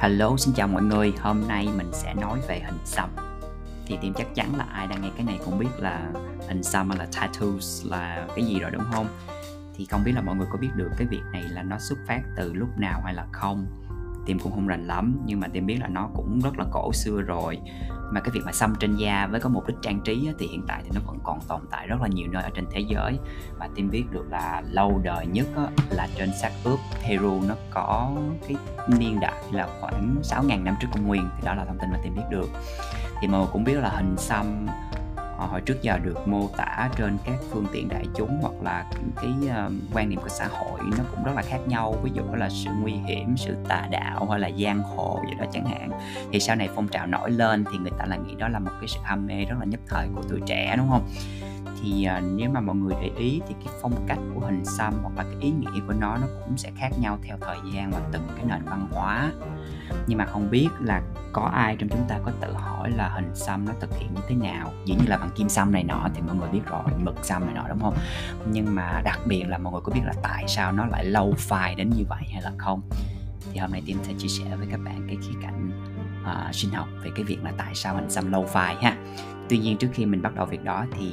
Hello, 0.00 0.36
xin 0.36 0.54
chào 0.54 0.68
mọi 0.68 0.82
người. 0.82 1.12
Hôm 1.20 1.48
nay 1.48 1.68
mình 1.76 1.90
sẽ 1.92 2.14
nói 2.14 2.40
về 2.48 2.60
hình 2.66 2.78
xăm. 2.84 3.10
Thì 3.86 3.98
tìm 4.02 4.14
chắc 4.16 4.34
chắn 4.34 4.56
là 4.56 4.64
ai 4.64 4.86
đang 4.86 5.02
nghe 5.02 5.10
cái 5.16 5.26
này 5.26 5.40
cũng 5.44 5.58
biết 5.58 5.68
là 5.78 6.10
hình 6.48 6.62
xăm 6.62 6.90
hay 6.90 6.98
là 6.98 7.06
tattoos 7.16 7.86
là 7.86 8.26
cái 8.36 8.44
gì 8.44 8.58
rồi 8.58 8.70
đúng 8.70 8.82
không? 8.92 9.06
Thì 9.76 9.86
không 9.90 10.04
biết 10.04 10.12
là 10.14 10.20
mọi 10.20 10.36
người 10.36 10.46
có 10.52 10.58
biết 10.58 10.68
được 10.74 10.90
cái 10.98 11.06
việc 11.10 11.22
này 11.32 11.42
là 11.42 11.62
nó 11.62 11.78
xuất 11.78 11.98
phát 12.06 12.20
từ 12.36 12.52
lúc 12.52 12.78
nào 12.78 13.02
hay 13.04 13.14
là 13.14 13.26
không? 13.32 13.66
Tìm 14.28 14.38
cũng 14.38 14.52
không 14.52 14.66
rành 14.66 14.86
lắm, 14.86 15.20
nhưng 15.26 15.40
mà 15.40 15.48
tìm 15.48 15.66
biết 15.66 15.78
là 15.80 15.88
nó 15.88 16.08
cũng 16.14 16.40
rất 16.40 16.58
là 16.58 16.64
cổ 16.72 16.92
xưa 16.92 17.20
rồi. 17.20 17.58
Mà 18.12 18.20
cái 18.20 18.30
việc 18.30 18.40
mà 18.44 18.52
xăm 18.52 18.74
trên 18.80 18.96
da 18.96 19.26
với 19.26 19.40
có 19.40 19.48
mục 19.48 19.66
đích 19.66 19.76
trang 19.82 20.00
trí 20.00 20.28
thì 20.38 20.46
hiện 20.46 20.64
tại 20.68 20.82
thì 20.84 20.90
nó 20.94 21.00
vẫn 21.06 21.18
còn 21.24 21.40
tồn 21.48 21.60
tại 21.70 21.86
rất 21.86 21.96
là 22.02 22.08
nhiều 22.08 22.28
nơi 22.30 22.42
ở 22.42 22.50
trên 22.54 22.66
thế 22.70 22.80
giới. 22.88 23.18
Và 23.58 23.68
tim 23.74 23.90
biết 23.90 24.04
được 24.10 24.26
là 24.30 24.62
lâu 24.70 25.00
đời 25.04 25.26
nhất 25.26 25.46
là 25.90 26.08
trên 26.16 26.30
xác 26.40 26.50
ướp 26.64 26.78
Peru. 27.08 27.40
Nó 27.48 27.54
có 27.70 28.12
cái 28.48 28.56
niên 28.98 29.20
đại 29.20 29.42
là 29.52 29.68
khoảng 29.80 30.16
6.000 30.22 30.64
năm 30.64 30.74
trước 30.80 30.88
công 30.92 31.06
nguyên, 31.06 31.28
thì 31.36 31.42
đó 31.46 31.54
là 31.54 31.64
thông 31.64 31.78
tin 31.78 31.90
mà 31.90 31.98
tim 32.02 32.14
biết 32.14 32.22
được. 32.30 32.48
Thì 33.20 33.28
mọi 33.28 33.40
người 33.40 33.48
cũng 33.52 33.64
biết 33.64 33.74
là 33.74 33.88
hình 33.88 34.16
xăm 34.16 34.66
họ 35.38 35.46
hồi 35.46 35.60
trước 35.60 35.82
giờ 35.82 35.98
được 35.98 36.28
mô 36.28 36.48
tả 36.56 36.90
trên 36.96 37.18
các 37.24 37.34
phương 37.50 37.66
tiện 37.72 37.88
đại 37.88 38.04
chúng 38.16 38.38
hoặc 38.42 38.62
là 38.62 38.84
cái 39.16 39.32
uh, 39.44 39.72
quan 39.92 40.08
niệm 40.08 40.20
của 40.20 40.28
xã 40.28 40.46
hội 40.46 40.80
nó 40.98 41.04
cũng 41.10 41.24
rất 41.24 41.32
là 41.36 41.42
khác 41.42 41.58
nhau. 41.66 41.94
Ví 42.02 42.10
dụ 42.14 42.22
là 42.34 42.48
sự 42.48 42.70
nguy 42.80 42.92
hiểm 42.92 43.36
sự 43.36 43.56
tà 43.68 43.88
đạo 43.90 44.28
hay 44.30 44.40
là 44.40 44.50
giang 44.62 44.82
hồ 44.82 45.20
gì 45.28 45.34
đó 45.38 45.44
chẳng 45.52 45.66
hạn. 45.66 45.90
Thì 46.32 46.40
sau 46.40 46.56
này 46.56 46.68
phong 46.74 46.88
trào 46.88 47.06
nổi 47.06 47.30
lên 47.30 47.64
thì 47.72 47.78
người 47.78 47.92
ta 47.98 48.04
là 48.06 48.16
nghĩ 48.16 48.34
đó 48.34 48.48
là 48.48 48.58
một 48.58 48.70
cái 48.80 48.88
sự 48.88 48.98
ham 49.04 49.26
mê 49.26 49.44
rất 49.44 49.56
là 49.58 49.64
nhất 49.64 49.80
thời 49.88 50.08
của 50.14 50.22
tuổi 50.28 50.40
trẻ 50.46 50.74
đúng 50.76 50.90
không? 50.90 51.08
Thì 51.82 52.04
à, 52.04 52.20
nếu 52.20 52.50
mà 52.50 52.60
mọi 52.60 52.76
người 52.76 52.94
để 53.02 53.10
ý 53.16 53.40
thì 53.48 53.54
cái 53.64 53.74
phong 53.82 54.04
cách 54.06 54.18
của 54.34 54.40
hình 54.40 54.64
xăm 54.64 54.94
hoặc 55.02 55.16
là 55.16 55.22
cái 55.22 55.36
ý 55.40 55.50
nghĩa 55.50 55.80
của 55.86 55.94
nó 56.00 56.16
nó 56.16 56.26
cũng 56.44 56.56
sẽ 56.56 56.70
khác 56.76 56.90
nhau 57.00 57.18
theo 57.22 57.36
thời 57.40 57.58
gian 57.72 57.90
và 57.90 58.00
từng 58.12 58.28
cái 58.36 58.44
nền 58.44 58.64
văn 58.64 58.88
hóa. 58.90 59.32
Nhưng 60.06 60.18
mà 60.18 60.26
không 60.26 60.50
biết 60.50 60.68
là 60.80 61.02
có 61.32 61.42
ai 61.42 61.76
trong 61.76 61.88
chúng 61.88 62.04
ta 62.08 62.18
có 62.24 62.32
tự 62.40 62.52
hỏi 62.52 62.90
là 62.90 63.08
hình 63.08 63.34
xăm 63.34 63.64
nó 63.64 63.72
thực 63.80 63.98
hiện 63.98 64.14
như 64.14 64.20
thế 64.28 64.34
nào? 64.34 64.72
Dĩ 64.84 64.94
nhiên 64.94 65.08
là 65.08 65.16
bằng 65.16 65.30
kim 65.36 65.48
xăm 65.48 65.72
này 65.72 65.84
nọ 65.84 66.08
thì 66.14 66.20
mọi 66.26 66.36
người 66.36 66.48
biết 66.48 66.60
rồi 66.66 66.82
mực 66.98 67.24
xăm 67.24 67.46
này 67.46 67.54
nọ 67.54 67.68
đúng 67.68 67.80
không? 67.80 67.94
Nhưng 68.46 68.74
mà 68.74 69.00
đặc 69.04 69.18
biệt 69.26 69.44
là 69.48 69.58
mọi 69.58 69.72
người 69.72 69.82
có 69.84 69.92
biết 69.92 70.02
là 70.04 70.12
tại 70.22 70.44
sao 70.48 70.72
nó 70.72 70.86
lại 70.86 71.04
lâu 71.04 71.34
phai 71.38 71.74
đến 71.74 71.90
như 71.90 72.04
vậy 72.08 72.22
hay 72.32 72.42
là 72.42 72.52
không? 72.58 72.80
Thì 73.52 73.58
hôm 73.58 73.72
nay 73.72 73.82
tim 73.86 73.98
sẽ 74.02 74.12
chia 74.18 74.28
sẻ 74.28 74.44
với 74.56 74.66
các 74.70 74.80
bạn 74.84 75.04
cái 75.06 75.16
khía 75.22 75.38
cạnh 75.42 75.70
uh, 76.22 76.54
sinh 76.54 76.72
học 76.72 76.88
về 77.02 77.10
cái 77.14 77.24
việc 77.24 77.38
là 77.44 77.52
tại 77.58 77.74
sao 77.74 77.94
hình 77.94 78.10
xăm 78.10 78.32
lâu 78.32 78.46
phai 78.46 78.76
ha 78.76 78.96
tuy 79.48 79.58
nhiên 79.58 79.76
trước 79.76 79.88
khi 79.92 80.06
mình 80.06 80.22
bắt 80.22 80.34
đầu 80.34 80.46
việc 80.46 80.64
đó 80.64 80.86
thì 80.98 81.12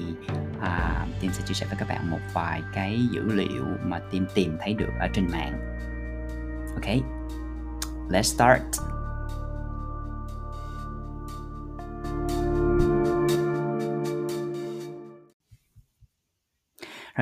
à, 0.61 1.05
Tim 1.19 1.31
sẽ 1.31 1.43
chia 1.45 1.53
sẻ 1.53 1.65
với 1.69 1.75
các 1.79 1.87
bạn 1.89 2.11
một 2.11 2.19
vài 2.33 2.61
cái 2.73 2.99
dữ 3.11 3.23
liệu 3.33 3.65
mà 3.83 3.99
Tim 4.11 4.25
tìm 4.33 4.57
thấy 4.61 4.73
được 4.73 4.91
ở 4.99 5.07
trên 5.13 5.27
mạng. 5.31 5.53
Ok 6.75 6.95
let's 8.09 8.21
start. 8.21 8.94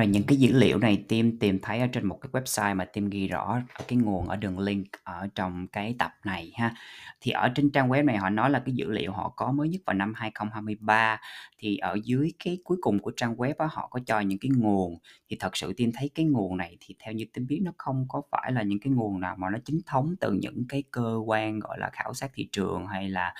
Rồi 0.04 0.12
những 0.12 0.24
cái 0.26 0.36
dữ 0.36 0.52
liệu 0.52 0.78
này 0.78 1.04
Tim 1.08 1.38
tìm 1.38 1.58
thấy 1.62 1.80
ở 1.80 1.86
trên 1.86 2.06
một 2.06 2.18
cái 2.20 2.30
website 2.32 2.76
mà 2.76 2.84
Tim 2.84 3.08
ghi 3.10 3.28
rõ 3.28 3.60
ở 3.74 3.84
cái 3.88 3.98
nguồn 3.98 4.28
ở 4.28 4.36
đường 4.36 4.58
link 4.58 4.86
ở 5.04 5.28
trong 5.34 5.66
cái 5.68 5.94
tập 5.98 6.12
này 6.24 6.52
ha. 6.54 6.74
Thì 7.20 7.30
ở 7.32 7.48
trên 7.54 7.70
trang 7.70 7.88
web 7.88 8.04
này 8.04 8.16
họ 8.16 8.30
nói 8.30 8.50
là 8.50 8.58
cái 8.58 8.74
dữ 8.74 8.90
liệu 8.90 9.12
họ 9.12 9.32
có 9.36 9.52
mới 9.52 9.68
nhất 9.68 9.80
vào 9.86 9.94
năm 9.94 10.12
2023 10.16 11.20
thì 11.58 11.76
ở 11.76 11.98
dưới 12.04 12.32
cái 12.44 12.58
cuối 12.64 12.78
cùng 12.80 12.98
của 12.98 13.12
trang 13.16 13.36
web 13.36 13.54
đó 13.58 13.68
họ 13.70 13.88
có 13.90 14.00
cho 14.06 14.20
những 14.20 14.38
cái 14.38 14.50
nguồn. 14.56 14.98
Thì 15.30 15.36
thật 15.40 15.56
sự 15.56 15.72
Tim 15.76 15.90
thấy 15.94 16.10
cái 16.14 16.26
nguồn 16.26 16.56
này 16.56 16.76
thì 16.80 16.94
theo 17.04 17.14
như 17.14 17.24
Tim 17.32 17.46
biết 17.46 17.60
nó 17.62 17.72
không 17.78 18.06
có 18.08 18.22
phải 18.30 18.52
là 18.52 18.62
những 18.62 18.80
cái 18.80 18.92
nguồn 18.92 19.20
nào 19.20 19.36
mà 19.38 19.50
nó 19.50 19.58
chính 19.64 19.80
thống 19.86 20.14
từ 20.20 20.32
những 20.32 20.64
cái 20.68 20.82
cơ 20.90 21.18
quan, 21.26 21.58
gọi 21.58 21.78
là, 21.78 21.90
khảo 21.92 22.14
sát 22.14 22.30
thị 22.34 22.48
trường 22.52 22.86
hay 22.86 23.08
là 23.08 23.34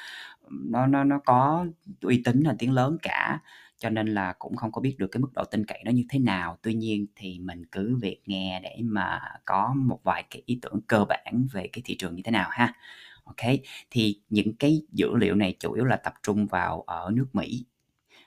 nó 0.50 0.86
nó 0.86 1.04
nó 1.04 1.20
có 1.24 1.66
uy 2.00 2.22
tín 2.24 2.40
là 2.40 2.54
tiếng 2.58 2.72
lớn 2.72 2.96
cả 3.02 3.38
cho 3.84 3.90
nên 3.90 4.06
là 4.06 4.32
cũng 4.38 4.56
không 4.56 4.72
có 4.72 4.80
biết 4.80 4.94
được 4.98 5.06
cái 5.06 5.20
mức 5.20 5.32
độ 5.34 5.44
tin 5.44 5.66
cậy 5.66 5.82
nó 5.84 5.90
như 5.90 6.04
thế 6.08 6.18
nào. 6.18 6.58
Tuy 6.62 6.74
nhiên 6.74 7.06
thì 7.16 7.38
mình 7.38 7.66
cứ 7.66 7.96
việc 7.96 8.20
nghe 8.26 8.60
để 8.62 8.76
mà 8.82 9.20
có 9.44 9.74
một 9.76 10.00
vài 10.04 10.24
cái 10.30 10.42
ý 10.46 10.58
tưởng 10.62 10.80
cơ 10.86 11.04
bản 11.08 11.46
về 11.52 11.68
cái 11.72 11.82
thị 11.84 11.96
trường 11.98 12.14
như 12.14 12.22
thế 12.24 12.30
nào 12.30 12.48
ha. 12.52 12.74
Ok, 13.24 13.52
thì 13.90 14.20
những 14.30 14.56
cái 14.56 14.82
dữ 14.92 15.16
liệu 15.16 15.34
này 15.34 15.56
chủ 15.60 15.72
yếu 15.72 15.84
là 15.84 15.96
tập 15.96 16.14
trung 16.22 16.46
vào 16.46 16.82
ở 16.82 17.10
nước 17.14 17.26
mỹ. 17.32 17.64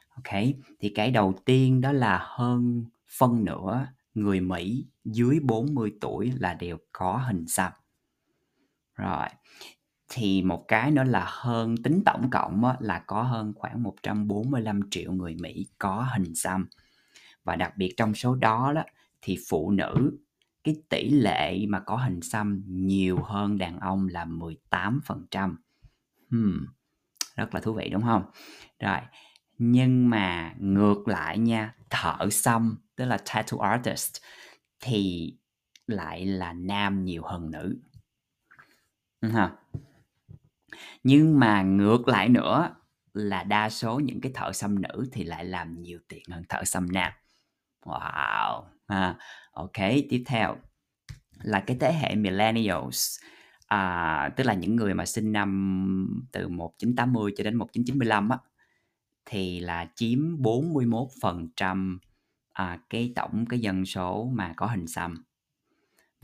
Ok, 0.09 0.43
thì 0.79 0.89
cái 0.95 1.11
đầu 1.11 1.33
tiên 1.45 1.81
đó 1.81 1.91
là 1.91 2.19
hơn 2.21 2.85
phân 3.17 3.45
nửa 3.45 3.87
người 4.13 4.39
mỹ 4.41 4.85
dưới 5.05 5.39
40 5.39 5.91
tuổi 6.01 6.31
là 6.39 6.53
đều 6.53 6.77
có 6.91 7.17
hình 7.17 7.47
xăm. 7.47 7.71
Rồi 8.95 9.27
thì 10.09 10.41
một 10.41 10.65
cái 10.67 10.91
nữa 10.91 11.03
là 11.03 11.25
hơn 11.29 11.75
tính 11.83 12.01
tổng 12.05 12.29
cộng 12.29 12.65
á, 12.65 12.75
là 12.79 12.99
có 13.07 13.21
hơn 13.21 13.53
khoảng 13.55 13.83
145 13.83 14.79
triệu 14.91 15.11
người 15.11 15.35
Mỹ 15.41 15.67
có 15.77 16.07
hình 16.13 16.35
xăm. 16.35 16.67
Và 17.43 17.55
đặc 17.55 17.77
biệt 17.77 17.93
trong 17.97 18.13
số 18.13 18.35
đó 18.35 18.73
đó 18.73 18.83
thì 19.21 19.37
phụ 19.49 19.71
nữ 19.71 20.17
cái 20.63 20.75
tỷ 20.89 21.09
lệ 21.09 21.65
mà 21.69 21.79
có 21.79 21.95
hình 21.95 22.21
xăm 22.21 22.63
nhiều 22.67 23.21
hơn 23.21 23.57
đàn 23.57 23.79
ông 23.79 24.07
là 24.07 24.25
18%. 24.25 25.57
Hmm, 26.31 26.65
rất 27.35 27.53
là 27.55 27.61
thú 27.61 27.73
vị 27.73 27.89
đúng 27.89 28.01
không? 28.01 28.23
Rồi, 28.79 28.99
nhưng 29.57 30.09
mà 30.09 30.53
ngược 30.59 31.07
lại 31.07 31.37
nha, 31.37 31.75
thợ 31.89 32.29
xăm 32.31 32.77
tức 32.95 33.05
là 33.05 33.17
tattoo 33.17 33.57
artist 33.59 34.15
thì 34.79 35.33
lại 35.87 36.25
là 36.25 36.53
nam 36.53 37.05
nhiều 37.05 37.23
hơn 37.23 37.51
nữ. 37.51 37.77
Ha. 39.21 39.51
Nhưng 41.03 41.39
mà 41.39 41.61
ngược 41.61 42.07
lại 42.07 42.29
nữa 42.29 42.75
là 43.13 43.43
đa 43.43 43.69
số 43.69 43.99
những 43.99 44.21
cái 44.21 44.31
thợ 44.35 44.51
xăm 44.53 44.81
nữ 44.81 45.09
thì 45.11 45.23
lại 45.23 45.45
làm 45.45 45.81
nhiều 45.81 45.99
tiền 46.09 46.23
hơn 46.31 46.43
thợ 46.49 46.63
xăm 46.63 46.91
nam. 46.91 47.11
Wow! 47.85 48.63
À, 48.87 49.15
ok, 49.51 49.77
tiếp 50.09 50.23
theo 50.25 50.55
là 51.43 51.59
cái 51.59 51.77
thế 51.79 51.93
hệ 51.93 52.15
millennials 52.15 53.19
à, 53.67 54.29
tức 54.35 54.43
là 54.43 54.53
những 54.53 54.75
người 54.75 54.93
mà 54.93 55.05
sinh 55.05 55.31
năm 55.31 56.27
từ 56.31 56.47
1980 56.47 57.31
cho 57.37 57.43
đến 57.43 57.55
1995 57.55 58.29
á 58.29 58.37
thì 59.25 59.59
là 59.59 59.87
chiếm 59.95 60.19
41% 60.19 61.97
à, 62.53 62.79
cái 62.89 63.13
tổng 63.15 63.45
cái 63.49 63.59
dân 63.59 63.85
số 63.85 64.31
mà 64.33 64.53
có 64.57 64.65
hình 64.65 64.87
xăm 64.87 65.23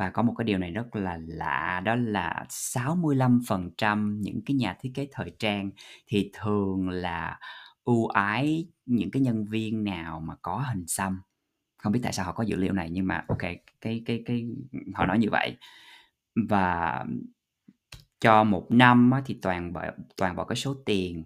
và 0.03 0.09
có 0.09 0.22
một 0.22 0.34
cái 0.38 0.46
điều 0.46 0.58
này 0.58 0.72
rất 0.72 0.96
là 0.96 1.19
lạ 1.28 1.81
đó 1.86 1.96
là 1.96 2.46
65% 2.50 4.19
những 4.22 4.41
cái 4.46 4.56
nhà 4.56 4.78
thiết 4.80 4.91
kế 4.94 5.08
thời 5.12 5.31
trang 5.40 5.72
thì 6.08 6.31
thường 6.34 6.90
là 6.90 7.40
ưu 7.84 8.08
ái 8.08 8.68
những 8.86 9.12
cái 9.12 9.22
nhân 9.22 9.46
viên 9.46 9.84
nào 9.84 10.19
mà 10.19 10.36
có 10.42 10.58
hình 10.58 10.88
xăm. 10.88 11.22
Không 11.78 11.94
biết 11.94 12.00
tại 12.03 12.13
sao 12.13 12.25
họ 12.25 12.31
có 12.31 12.44
dữ 12.44 12.56
liệu 12.56 12.74
này 12.74 12.90
nhưng 12.90 13.08
mà 13.08 13.25
ok 13.28 13.42
cái 13.81 14.02
cái 14.06 14.24
cái 14.25 14.46
họ 14.94 15.06
nói 15.06 15.19
như 15.19 15.28
vậy. 15.31 15.58
Và 16.50 17.06
cho 18.19 18.44
một 18.44 18.68
năm 18.69 19.12
thì 19.25 19.40
toàn 19.42 19.74
bộ 19.74 19.81
toàn 20.18 20.36
bộ 20.36 20.46
cái 20.46 20.56
số 20.56 20.75
tiền 20.86 21.24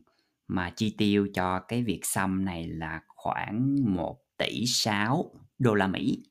mà 0.48 0.74
chi 0.76 0.96
tiêu 0.98 1.28
cho 1.34 1.60
cái 1.60 1.84
việc 1.84 2.00
xăm 2.04 2.46
này 2.46 2.68
là 2.68 3.02
khoảng 3.08 3.76
1 3.86 4.18
tỷ 4.38 4.66
6 4.66 5.32
đô 5.60 5.74
la 5.74 5.88
Mỹ. 5.88 6.24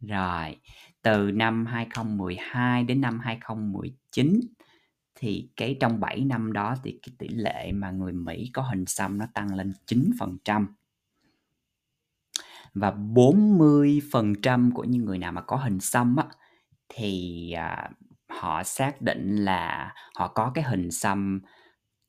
Rồi, 0.00 0.56
từ 1.06 1.30
năm 1.30 1.66
2012 1.66 2.84
đến 2.84 3.00
năm 3.00 3.20
2019 3.20 4.40
thì 5.14 5.50
cái 5.56 5.76
trong 5.80 6.00
7 6.00 6.24
năm 6.24 6.52
đó 6.52 6.74
thì 6.82 6.98
cái 7.02 7.14
tỷ 7.18 7.28
lệ 7.28 7.72
mà 7.72 7.90
người 7.90 8.12
Mỹ 8.12 8.50
có 8.52 8.62
hình 8.62 8.86
xăm 8.86 9.18
nó 9.18 9.26
tăng 9.34 9.54
lên 9.54 9.72
9%. 9.86 10.66
Và 12.74 12.90
40% 12.90 14.70
của 14.74 14.84
những 14.84 15.04
người 15.04 15.18
nào 15.18 15.32
mà 15.32 15.40
có 15.40 15.56
hình 15.56 15.80
xăm 15.80 16.16
á 16.16 16.24
thì 16.88 17.52
à, 17.52 17.90
họ 18.28 18.62
xác 18.62 19.02
định 19.02 19.36
là 19.36 19.92
họ 20.14 20.28
có 20.28 20.50
cái 20.54 20.64
hình 20.64 20.90
xăm 20.90 21.40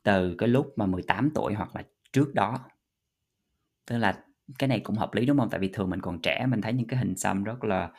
từ 0.03 0.35
cái 0.37 0.49
lúc 0.49 0.73
mà 0.75 0.85
18 0.85 1.29
tuổi 1.35 1.53
hoặc 1.53 1.75
là 1.75 1.83
trước 2.13 2.33
đó. 2.33 2.59
Tức 3.85 3.97
là 3.97 4.23
cái 4.59 4.67
này 4.67 4.79
cũng 4.79 4.95
hợp 4.95 5.13
lý 5.13 5.25
đúng 5.25 5.37
không? 5.37 5.49
Tại 5.49 5.59
vì 5.59 5.69
thường 5.73 5.89
mình 5.89 6.01
còn 6.01 6.21
trẻ 6.21 6.45
mình 6.49 6.61
thấy 6.61 6.73
những 6.73 6.87
cái 6.87 6.99
hình 6.99 7.15
xăm 7.17 7.43
rất 7.43 7.63
là 7.63 7.91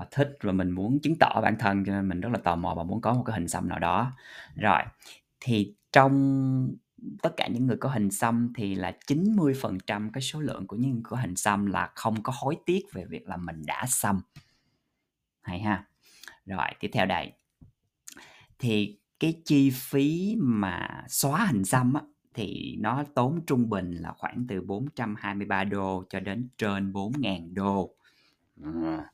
Họ 0.00 0.06
thích 0.10 0.38
và 0.42 0.52
mình 0.52 0.70
muốn 0.70 0.98
chứng 1.00 1.14
tỏ 1.20 1.40
bản 1.42 1.56
thân 1.58 1.84
cho 1.84 1.92
nên 1.92 2.08
mình 2.08 2.20
rất 2.20 2.28
là 2.32 2.38
tò 2.38 2.56
mò 2.56 2.74
và 2.74 2.82
muốn 2.82 3.00
có 3.00 3.14
một 3.14 3.22
cái 3.26 3.34
hình 3.34 3.48
xăm 3.48 3.68
nào 3.68 3.78
đó. 3.78 4.12
Rồi, 4.54 4.82
thì 5.40 5.74
trong 5.92 6.68
tất 7.22 7.30
cả 7.36 7.46
những 7.46 7.66
người 7.66 7.76
có 7.76 7.88
hình 7.88 8.10
xăm 8.10 8.52
thì 8.56 8.74
là 8.74 8.92
90% 9.06 10.10
cái 10.12 10.22
số 10.22 10.40
lượng 10.40 10.66
của 10.66 10.76
những 10.76 10.92
người 10.92 11.00
có 11.04 11.16
hình 11.16 11.36
xăm 11.36 11.66
là 11.66 11.92
không 11.94 12.22
có 12.22 12.32
hối 12.36 12.56
tiếc 12.66 12.80
về 12.92 13.04
việc 13.04 13.28
là 13.28 13.36
mình 13.36 13.62
đã 13.66 13.84
xăm. 13.88 14.20
Hay 15.42 15.60
ha. 15.60 15.84
Rồi, 16.46 16.66
tiếp 16.80 16.90
theo 16.92 17.06
đây. 17.06 17.32
Thì 18.58 18.98
cái 19.20 19.42
chi 19.44 19.70
phí 19.70 20.36
mà 20.38 21.04
xóa 21.08 21.46
hình 21.46 21.64
xăm 21.64 21.94
á 21.94 22.02
thì 22.34 22.76
nó 22.80 23.04
tốn 23.14 23.40
trung 23.46 23.70
bình 23.70 23.92
là 23.92 24.12
khoảng 24.12 24.46
từ 24.48 24.60
423 24.60 25.64
đô 25.64 26.04
cho 26.08 26.20
đến 26.20 26.48
trên 26.58 26.92
4.000 26.92 27.54
đô. 27.54 27.94
À 28.64 29.10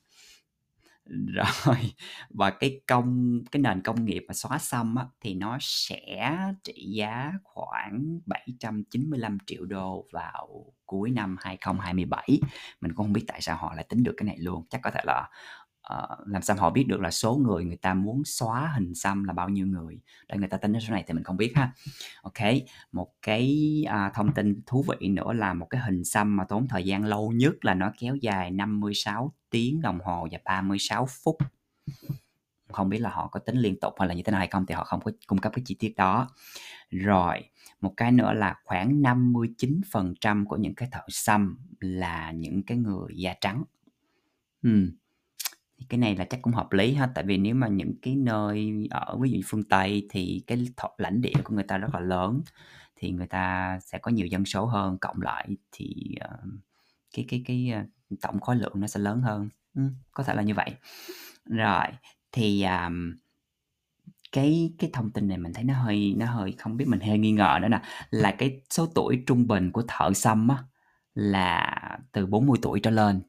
Rồi, 1.33 1.93
và 2.29 2.49
cái 2.49 2.81
công 2.87 3.39
cái 3.51 3.61
nền 3.61 3.81
công 3.81 4.05
nghiệp 4.05 4.25
mà 4.27 4.33
xóa 4.33 4.57
xăm 4.57 4.95
á, 4.95 5.05
thì 5.21 5.33
nó 5.33 5.57
sẽ 5.61 6.37
trị 6.63 6.73
giá 6.95 7.31
khoảng 7.43 8.19
795.000.000 8.25 10.05
vào 10.11 10.73
cuối 10.85 11.11
năm 11.11 11.35
2027. 11.39 12.39
Mình 12.81 12.93
cũng 12.95 13.05
không 13.05 13.13
biết 13.13 13.23
tại 13.27 13.41
sao 13.41 13.57
họ 13.57 13.73
lại 13.75 13.85
tính 13.89 14.03
được 14.03 14.13
cái 14.17 14.25
này 14.25 14.37
luôn, 14.39 14.65
chắc 14.69 14.81
có 14.83 14.91
thể 14.91 15.01
là, 15.05 15.29
Ờ, 15.87 16.17
làm 16.25 16.41
sao 16.41 16.57
họ 16.57 16.69
biết 16.69 16.83
được 16.87 17.01
là 17.01 17.11
số 17.11 17.35
người 17.35 17.65
người 17.65 17.77
ta 17.77 17.93
muốn 17.93 18.21
xóa 18.25 18.71
hình 18.75 18.95
xăm 18.95 19.23
là 19.23 19.33
bao 19.33 19.49
nhiêu 19.49 19.67
người 19.67 19.99
để 20.27 20.37
người 20.37 20.47
ta 20.47 20.57
tính 20.57 20.73
ra 20.73 20.79
số 20.79 20.93
này 20.93 21.03
thì 21.07 21.13
mình 21.13 21.23
không 21.23 21.37
biết 21.37 21.53
ha. 21.55 21.71
ok 22.21 22.33
một 22.91 23.13
cái, 23.21 23.83
uh, 23.87 24.13
thông 24.13 24.33
tin 24.33 24.61
thú 24.65 24.85
vị 24.87 25.07
nữa 25.07 25.33
là 25.33 25.53
một 25.53 25.65
cái 25.69 25.81
hình 25.81 26.03
xăm 26.03 26.37
mà 26.37 26.43
tốn 26.43 26.67
thời 26.67 26.83
gian 26.83 27.05
lâu 27.05 27.31
nhất 27.31 27.65
là 27.65 27.73
nó 27.73 27.91
kéo 27.99 28.15
dài 28.15 28.51
56 28.51 29.33
tiếng 29.49 29.81
đồng 29.81 29.99
hồ 29.99 30.27
và 30.31 30.39
36 30.45 31.07
phút. 31.23 31.37
Không 32.71 32.89
biết 32.89 32.99
là 32.99 33.09
họ 33.09 33.27
có 33.27 33.39
tính 33.39 33.57
liên 33.57 33.79
tục 33.79 33.93
hay 33.99 34.07
là 34.07 34.13
như 34.13 34.23
thế 34.23 34.31
nào 34.31 34.39
hay 34.39 34.47
không 34.47 34.65
thì 34.65 34.75
họ 34.75 34.83
không 34.83 35.01
có 35.01 35.11
cung 35.27 35.39
cấp 35.39 35.51
cái 35.55 35.63
chi 35.65 35.75
tiết 35.79 35.95
đó. 35.95 36.29
Rồi, 36.89 37.49
một 37.81 37.93
cái 37.97 38.11
nữa 38.11 38.33
là 38.33 38.55
khoảng 38.63 39.01
59% 39.01 40.45
của 40.45 40.55
những 40.55 40.75
cái 40.75 40.89
thợ 40.91 41.01
xăm 41.09 41.57
là 41.79 42.31
những 42.31 42.63
cái 42.63 42.77
người 42.77 43.13
da 43.15 43.33
trắng. 43.41 43.63
hmm 44.63 44.89
thì 45.79 45.85
cái 45.89 45.97
này 45.99 46.15
là 46.15 46.25
chắc 46.25 46.41
cũng 46.41 46.53
hợp 46.53 46.73
lý 46.73 46.93
ha, 46.93 47.07
tại 47.15 47.23
vì 47.27 47.37
nếu 47.37 47.55
mà 47.55 47.67
những 47.67 47.93
cái 48.01 48.15
nơi 48.15 48.87
ở 48.91 49.17
ví 49.21 49.29
dụ 49.31 49.35
như 49.37 49.41
phương 49.45 49.63
Tây 49.63 50.07
thì 50.09 50.43
cái 50.47 50.67
th 50.77 50.85
lãnh 50.97 51.21
địa 51.21 51.33
của 51.43 51.55
người 51.55 51.63
ta 51.63 51.77
rất 51.77 51.87
là 51.93 51.99
lớn, 51.99 52.41
thì 52.95 53.11
người 53.11 53.27
ta 53.27 53.79
sẽ 53.85 53.97
có 53.99 54.11
nhiều 54.11 54.27
dân 54.27 54.45
số 54.45 54.65
hơn, 54.65 54.97
cộng 55.01 55.21
lại 55.21 55.47
thì, 55.71 56.15
ờ, 56.19 56.37
cái 57.15 57.25
cái 57.29 57.43
cái, 57.47 57.71
ờ, 57.75 57.83
tổng 58.21 58.39
khối 58.41 58.55
lượng 58.55 58.73
nó 58.81 58.87
sẽ 58.87 58.99
lớn 59.01 59.21
hơn. 59.21 59.49
Ừm, 59.75 59.95
có 60.13 60.23
thể 60.23 60.35
là 60.35 60.43
như 60.43 60.53
vậy. 60.55 60.71
Rồi, 61.45 61.85
thì, 62.33 62.61
à, 62.63 62.91
cái 64.33 64.73
cái 64.79 64.89
thông 64.93 65.11
tin 65.11 65.27
này 65.29 65.37
mình 65.37 65.53
thấy 65.53 65.63
nó 65.65 65.75
hơi 65.75 66.15
nó 66.17 66.25
hơi 66.27 66.53
không 66.59 66.77
biết 66.77 66.85
mình 66.89 66.99
hơi 67.01 67.19
nghi 67.19 67.31
ngờ 67.33 67.59
nữa 67.63 67.67
nè, 67.69 67.81
là 68.11 68.31
cái 68.39 68.61
số 68.71 68.87
tuổi 68.95 69.23
trung 69.27 69.47
bình 69.47 69.71
của 69.73 69.83
thợ 69.89 70.13
xăm 70.15 70.47
á 70.49 70.57
là 71.15 71.71
từ 72.13 72.25
40 72.27 72.59
tuổi 72.63 72.81
trở 72.81 72.91
lên. 72.91 73.21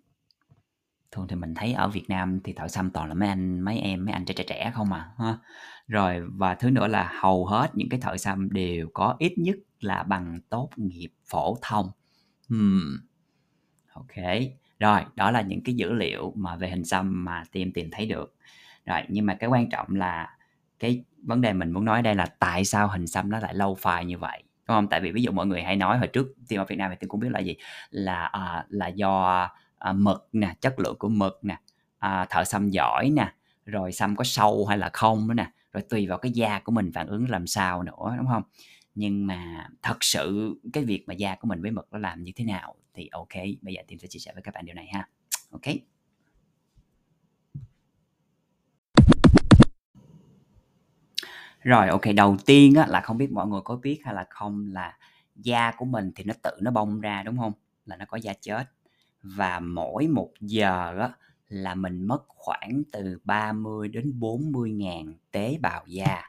Thường 1.13 1.29
thì 1.29 1.37
mình 1.37 1.55
thấy 1.55 1.73
ở 1.73 1.89
Việt 1.89 2.05
Nam 2.09 2.41
thì 2.45 2.53
thợ 2.53 2.69
xăm 2.69 2.91
toàn 2.91 3.09
là 3.09 3.15
mấy 3.15 3.29
anh 3.29 3.61
mấy 3.61 3.79
em, 3.79 4.05
mấy 4.05 4.13
anh 4.13 4.25
trẻ, 4.25 4.35
trẻ, 4.37 4.45
trẻ 4.49 4.71
không 4.75 4.93
à 4.93 5.11
ha. 5.19 5.39
Rồi 5.89 6.21
và 6.37 6.55
thứ 6.55 6.71
nữa 6.71 6.87
là 6.89 7.13
hầu 7.21 7.47
hết 7.47 7.71
những 7.75 7.89
cái 7.89 8.01
thợ 8.01 8.17
xăm 8.17 8.49
đều 8.53 8.89
có 8.95 9.17
ít 9.19 9.33
nhất 9.39 9.57
là 9.81 10.03
bằng 10.03 10.39
tốt 10.51 10.71
nghiệp 10.77 11.09
phổ 11.31 11.57
thông. 11.63 11.91
Ừm. 12.51 12.99
Ok. 13.95 14.15
rồi, 14.81 15.01
đó 15.17 15.31
là 15.31 15.41
những 15.43 15.61
cái 15.65 15.75
dữ 15.75 15.93
liệu 15.93 16.33
mà 16.37 16.57
về 16.57 16.71
hình 16.71 16.85
xăm 16.85 17.25
mà 17.25 17.43
team 17.53 17.73
tìm 17.73 17.89
thấy 17.93 18.07
được. 18.07 18.35
Rồi, 18.87 19.01
nhưng 19.09 19.27
mà 19.27 19.35
cái 19.35 19.51
quan 19.51 19.71
trọng 19.71 19.89
là 19.97 20.37
cái 20.79 21.05
vấn 21.25 21.41
đề 21.41 21.53
mình 21.53 21.71
muốn 21.73 21.85
nói 21.85 22.03
đây 22.03 22.15
là 22.15 22.27
tại 22.41 22.65
sao 22.65 22.89
hình 22.89 23.07
xăm 23.07 23.31
nó 23.31 23.39
lại 23.41 23.55
lâu 23.55 23.75
phai 23.75 24.05
như 24.05 24.19
vậy, 24.19 24.43
đúng 24.69 24.77
không 24.77 24.89
Tại 24.89 25.01
vì 25.01 25.13
ví 25.13 25.23
dụ 25.23 25.33
mọi 25.33 25.47
người 25.47 25.63
hay 25.63 25.77
nói 25.77 25.99
hồi 25.99 26.09
trước 26.09 26.27
team 26.49 26.63
ở 26.63 26.65
Việt 26.65 26.77
Nam 26.77 26.91
thì 26.91 26.97
team 26.97 27.09
cũng 27.09 27.21
biết 27.21 27.29
là 27.33 27.41
gì, 27.41 27.57
là, 27.91 28.25
à, 28.25 28.65
là 28.69 28.89
do, 28.89 29.49
à, 29.79 29.93
mực 29.93 30.29
nè, 30.33 30.55
chất 30.61 30.79
lượng 30.79 30.97
của 30.99 31.09
mực 31.09 31.39
nè, 31.43 31.61
à, 31.99 32.27
thợ 32.31 32.45
xăm 32.45 32.71
giỏi 32.71 33.11
nè, 33.11 33.33
rồi 33.67 33.93
xăm 33.93 34.17
có 34.17 34.25
sâu 34.25 34.67
hay 34.67 34.79
là 34.79 34.91
không 34.93 35.29
nữa 35.29 35.35
nè, 35.35 35.51
rồi 35.73 35.83
tùy 35.83 36.07
vào 36.07 36.19
cái 36.19 36.33
da 36.33 36.61
của 36.61 36.73
mình 36.73 36.91
phản 36.95 37.07
ứng 37.07 37.31
làm 37.31 37.47
sao 37.47 37.83
nữa, 37.83 38.15
đúng 38.17 38.27
không 38.27 38.43
Nhưng 38.95 39.27
mà 39.27 39.69
thật 39.83 39.97
sự 40.05 40.55
cái 40.73 40.85
việc 40.85 41.05
mà 41.07 41.15
da 41.15 41.35
của 41.35 41.49
mình 41.49 41.63
với 41.63 41.71
mực 41.71 41.89
nó 41.93 41.99
làm 41.99 42.25
như 42.25 42.33
thế 42.37 42.45
nào 42.45 42.75
thì 42.95 43.09
ok 43.13 43.35
bây 43.63 43.75
giờ 43.75 43.83
tìm 43.89 43.99
sẽ 43.99 44.09
chia 44.09 44.19
sẻ 44.19 44.33
với 44.35 44.43
các 44.43 44.55
bạn 44.55 44.67
điều 44.67 44.75
này 44.75 44.87
ha. 44.87 45.09
ok. 45.51 45.75
Rồi, 51.61 51.89
ok 51.89 52.03
đầu 52.17 52.37
tiên 52.47 52.75
á 52.75 52.87
là 52.87 53.01
không 53.01 53.19
biết 53.19 53.33
mọi 53.33 53.47
người 53.47 53.61
có 53.65 53.77
biết 53.77 54.01
hay 54.05 54.15
là 54.15 54.27
không 54.31 54.73
là 54.73 54.97
da 55.37 55.73
của 55.77 55.85
mình 55.85 56.13
thì 56.15 56.25
nó 56.25 56.35
tự 56.43 56.51
nó 56.61 56.71
bong 56.71 57.01
ra, 57.01 57.23
đúng 57.23 57.39
không 57.39 57.53
Là 57.85 57.97
nó 57.97 58.05
có 58.09 58.17
da 58.17 58.33
chết 58.41 58.65
và 59.23 59.61
mỗi 59.61 60.06
một 60.09 60.31
giờ 60.41 60.99
á 60.99 61.12
là 61.49 61.75
mình 61.75 62.06
mất 62.06 62.25
khoảng 62.29 62.82
từ 62.93 63.19
30 63.25 63.88
đến 63.88 64.12
40.000 64.20 65.15
tế 65.31 65.59
bào 65.61 65.85
da. 65.87 66.23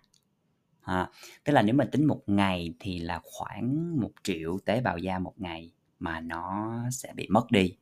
À, 0.82 1.10
tức 1.44 1.54
là 1.54 1.62
nếu 1.62 1.76
mình 1.76 1.90
tính 1.92 2.06
một 2.06 2.22
ngày 2.28 2.74
thì 2.80 3.00
là 3.00 3.22
khoảng 3.24 4.00
1 4.02 4.12
triệu 4.24 4.60
tế 4.66 4.82
bào 4.82 4.98
da 4.98 5.20
một 5.20 5.34
ngày 5.38 5.72
mà 6.00 6.20
nó 6.20 6.76
sẽ 6.92 7.14
bị 7.16 7.28
mất 7.30 7.52
đi. 7.52 7.76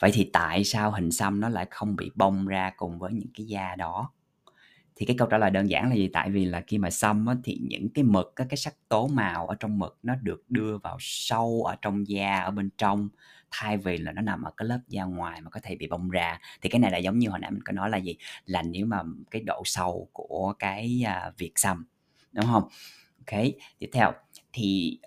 Vậy 0.00 0.10
thì 0.14 0.30
tại 0.32 0.64
sao 0.64 0.90
hình 0.90 1.10
xăm 1.10 1.40
nó 1.40 1.48
lại 1.48 1.66
không 1.70 1.96
bị 1.96 2.10
bong 2.14 2.46
ra 2.46 2.72
cùng 2.76 2.98
với 2.98 3.12
những 3.12 3.28
cái 3.34 3.46
da 3.46 3.74
đó? 3.76 4.12
Thì 4.96 5.06
cái 5.06 5.16
câu 5.18 5.28
trả 5.28 5.38
lời 5.38 5.50
đơn 5.50 5.70
giản 5.70 5.88
là 5.88 5.94
gì? 5.94 6.08
Tại 6.12 6.30
vì 6.30 6.44
là 6.44 6.60
khi 6.66 6.78
mà 6.78 6.90
xăm 6.90 7.26
á 7.26 7.34
thì 7.44 7.60
những 7.70 7.88
cái 7.88 8.04
mực 8.04 8.32
các 8.36 8.46
cái 8.50 8.56
sắc 8.56 8.74
tố 8.88 9.06
màu 9.08 9.46
ở 9.46 9.54
trong 9.60 9.78
mực 9.78 9.98
nó 10.02 10.14
được 10.22 10.44
đưa 10.48 10.78
vào 10.78 10.96
sâu 11.00 11.62
ở 11.68 11.76
trong 11.82 12.08
da 12.08 12.40
ở 12.40 12.50
bên 12.50 12.70
trong, 12.78 13.08
thay 13.52 13.76
vì 13.76 13.98
là 13.98 14.12
nó 14.12 14.22
nằm 14.22 14.42
ở 14.42 14.50
cái 14.56 14.68
lớp 14.68 14.80
da 14.88 15.04
ngoài 15.04 15.40
mà 15.40 15.50
có 15.50 15.60
thể 15.62 15.76
bị 15.76 15.86
bong 15.88 16.10
ra. 16.10 16.38
Thì 16.62 16.68
cái 16.68 16.78
này 16.80 16.90
là 16.90 16.98
giống 16.98 17.18
như 17.18 17.28
hồi 17.28 17.38
nãy 17.38 17.50
mình 17.50 17.62
có 17.62 17.72
nói 17.72 17.90
là 17.90 17.98
gì? 17.98 18.16
Là 18.46 18.62
nếu 18.62 18.86
mà 18.86 19.02
cái 19.30 19.42
độ 19.42 19.62
sâu 19.64 20.08
của 20.12 20.54
cái, 20.58 21.02
à, 21.06 21.24
uh, 21.28 21.38
việc 21.38 21.52
xăm, 21.56 21.86
đúng 22.32 22.46
không? 22.46 22.68
Ok 23.18 23.40
tiếp 23.78 23.90
theo 23.92 24.12
thì, 24.52 24.98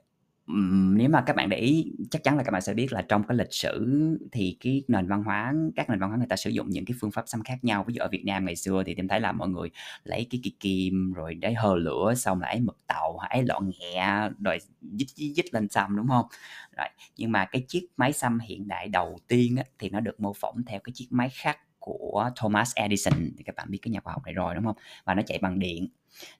ừm, 0.47 0.97
nếu 0.97 1.09
mà 1.09 1.23
các 1.25 1.35
bạn 1.35 1.49
để 1.49 1.57
ý 1.57 1.91
chắc 2.11 2.23
chắn 2.23 2.37
là 2.37 2.43
các 2.43 2.51
bạn 2.51 2.61
sẽ 2.61 2.73
biết 2.73 2.93
là 2.93 3.01
trong 3.01 3.23
cái 3.27 3.37
lịch 3.37 3.53
sử 3.53 3.87
thì 4.31 4.57
cái 4.59 4.83
nền 4.87 5.07
văn 5.07 5.23
hóa 5.23 5.53
các 5.75 5.89
nền 5.89 5.99
văn 5.99 6.09
hóa 6.09 6.17
người 6.17 6.27
ta 6.29 6.35
sử 6.35 6.49
dụng 6.49 6.69
những 6.69 6.85
cái 6.85 6.95
phương 7.01 7.11
pháp 7.11 7.23
xăm 7.27 7.43
khác 7.43 7.63
nhau. 7.63 7.83
Ví 7.87 7.93
dụ 7.93 7.99
ở 8.01 8.07
Việt 8.11 8.23
Nam 8.25 8.45
ngày 8.45 8.55
xưa 8.55 8.83
thì 8.85 8.95
team 8.95 9.07
thấy 9.07 9.19
là 9.19 9.31
mọi 9.31 9.49
người 9.49 9.69
lấy 10.03 10.27
cái 10.31 10.39
cây 10.43 10.53
kim 10.59 11.13
rồi 11.13 11.33
để 11.35 11.53
hơ 11.53 11.75
lửa 11.75 12.13
xong 12.17 12.41
là 12.41 12.47
ấy 12.47 12.59
mực 12.61 12.77
tàu, 12.87 13.17
ấy 13.17 13.43
lọ 13.43 13.59
nghẹ 13.59 14.29
rồi 14.43 14.57
dít, 14.81 15.07
dít, 15.09 15.35
dít 15.35 15.53
lên 15.53 15.67
xăm, 15.69 15.95
đúng 15.97 16.07
hông? 16.07 16.25
Rồi, 16.77 16.87
nhưng 17.17 17.31
mà 17.31 17.45
cái 17.45 17.61
chiếc 17.67 17.87
máy 17.97 18.13
xăm 18.13 18.39
hiện 18.39 18.67
đại 18.67 18.87
đầu 18.89 19.17
tiên 19.27 19.55
á 19.57 19.63
thì 19.79 19.89
nó 19.89 19.99
được 19.99 20.19
mô 20.19 20.33
phỏng 20.33 20.55
theo 20.67 20.79
cái 20.83 20.91
chiếc 20.95 21.07
máy 21.11 21.29
khắc 21.33 21.57
của 21.85 22.29
Thomas 22.35 22.75
Edison, 22.75 23.31
thì 23.37 23.43
các 23.43 23.55
bạn 23.55 23.67
biết 23.71 23.79
cái 23.81 23.91
nhà 23.91 23.99
khoa 23.99 24.13
học 24.13 24.25
này 24.25 24.33
rồi, 24.33 24.55
đúng 24.55 24.65
không 24.65 24.75
Và 25.05 25.13
nó 25.13 25.21
chạy 25.25 25.39
bằng 25.41 25.59
điện. 25.59 25.87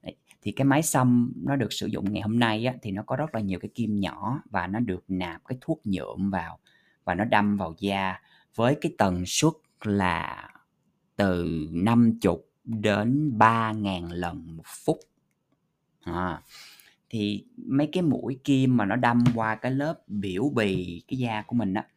Đấy, 0.04 0.16
thì 0.42 0.52
cái 0.52 0.66
máy 0.66 0.82
xăm 0.82 1.34
nó 1.36 1.56
được 1.56 1.74
sử 1.74 1.88
dụng 1.88 2.14
ngày 2.14 2.22
hôm 2.22 2.40
nay 2.40 2.66
á 2.66 2.74
thì 2.82 2.92
nó 2.92 3.04
có 3.04 3.16
rất 3.16 3.36
là 3.36 3.42
nhiều 3.42 3.60
cái 3.60 3.70
kim 3.76 4.00
nhỏ 4.00 4.42
và 4.50 4.68
nó 4.68 4.80
được 4.80 5.04
nạp 5.08 5.42
cái 5.48 5.58
thuốc 5.62 5.82
nhuộm 5.84 6.30
vào 6.30 6.60
và 7.04 7.16
nó 7.16 7.24
đâm 7.24 7.58
vào 7.58 7.76
da 7.80 8.20
với 8.56 8.78
cái 8.82 8.92
tần 8.98 9.24
suất 9.26 9.54
là 9.84 10.50
từ 11.16 11.68
50 11.72 12.36
đến 12.64 13.38
3.000 13.38 14.10
lần 14.12 14.58
một 14.58 14.64
phút. 14.66 15.00
À, 16.02 16.42
thì 17.10 17.46
mấy 17.58 17.90
cái 17.92 18.04
mũi 18.04 18.40
kim 18.44 18.78
mà 18.78 18.86
nó 18.86 18.96
đâm 18.96 19.24
qua 19.36 19.56
cái 19.56 19.72
lớp 19.72 20.00
biểu 20.08 20.50
bì 20.56 21.02
cái 21.08 21.18
da 21.20 21.42
của 21.48 21.56
mình 21.56 21.74
á, 21.74 21.88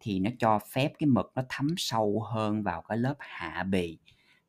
thì 0.00 0.18
nó 0.18 0.30
cho 0.38 0.58
phép 0.58 0.92
cái 0.98 1.06
mực 1.06 1.32
nó 1.34 1.42
thấm 1.48 1.74
sâu 1.76 2.22
hơn 2.32 2.62
vào 2.62 2.82
cái 2.82 2.98
lớp 2.98 3.14
hạ 3.18 3.62
bì. 3.62 3.98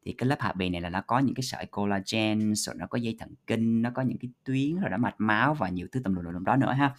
Thì 0.05 0.13
cái 0.17 0.27
lớp 0.27 0.35
hạ 0.39 0.53
bì 0.53 0.69
này 0.69 0.81
là 0.81 0.89
nó 0.89 1.01
có 1.01 1.19
những 1.19 1.35
cái 1.35 1.43
sợi 1.43 1.65
collagen, 1.65 2.55
rồi 2.55 2.75
nó 2.75 2.87
có 2.87 2.97
dây 2.97 3.15
thần 3.19 3.33
kinh, 3.47 3.81
nó 3.81 3.89
có 3.93 4.01
những 4.01 4.17
cái 4.17 4.29
tuyến, 4.43 4.75
rồi 4.79 4.89
nó 4.89 4.97
mạch 4.97 5.15
máu 5.17 5.53
và 5.53 5.69
nhiều 5.69 5.87
thứ 5.91 5.99
tùm 6.03 6.13
lum, 6.13 6.23
tùm 6.23 6.33
lum 6.33 6.43
đó 6.43 6.55
nữa 6.55 6.71
ha. 6.71 6.95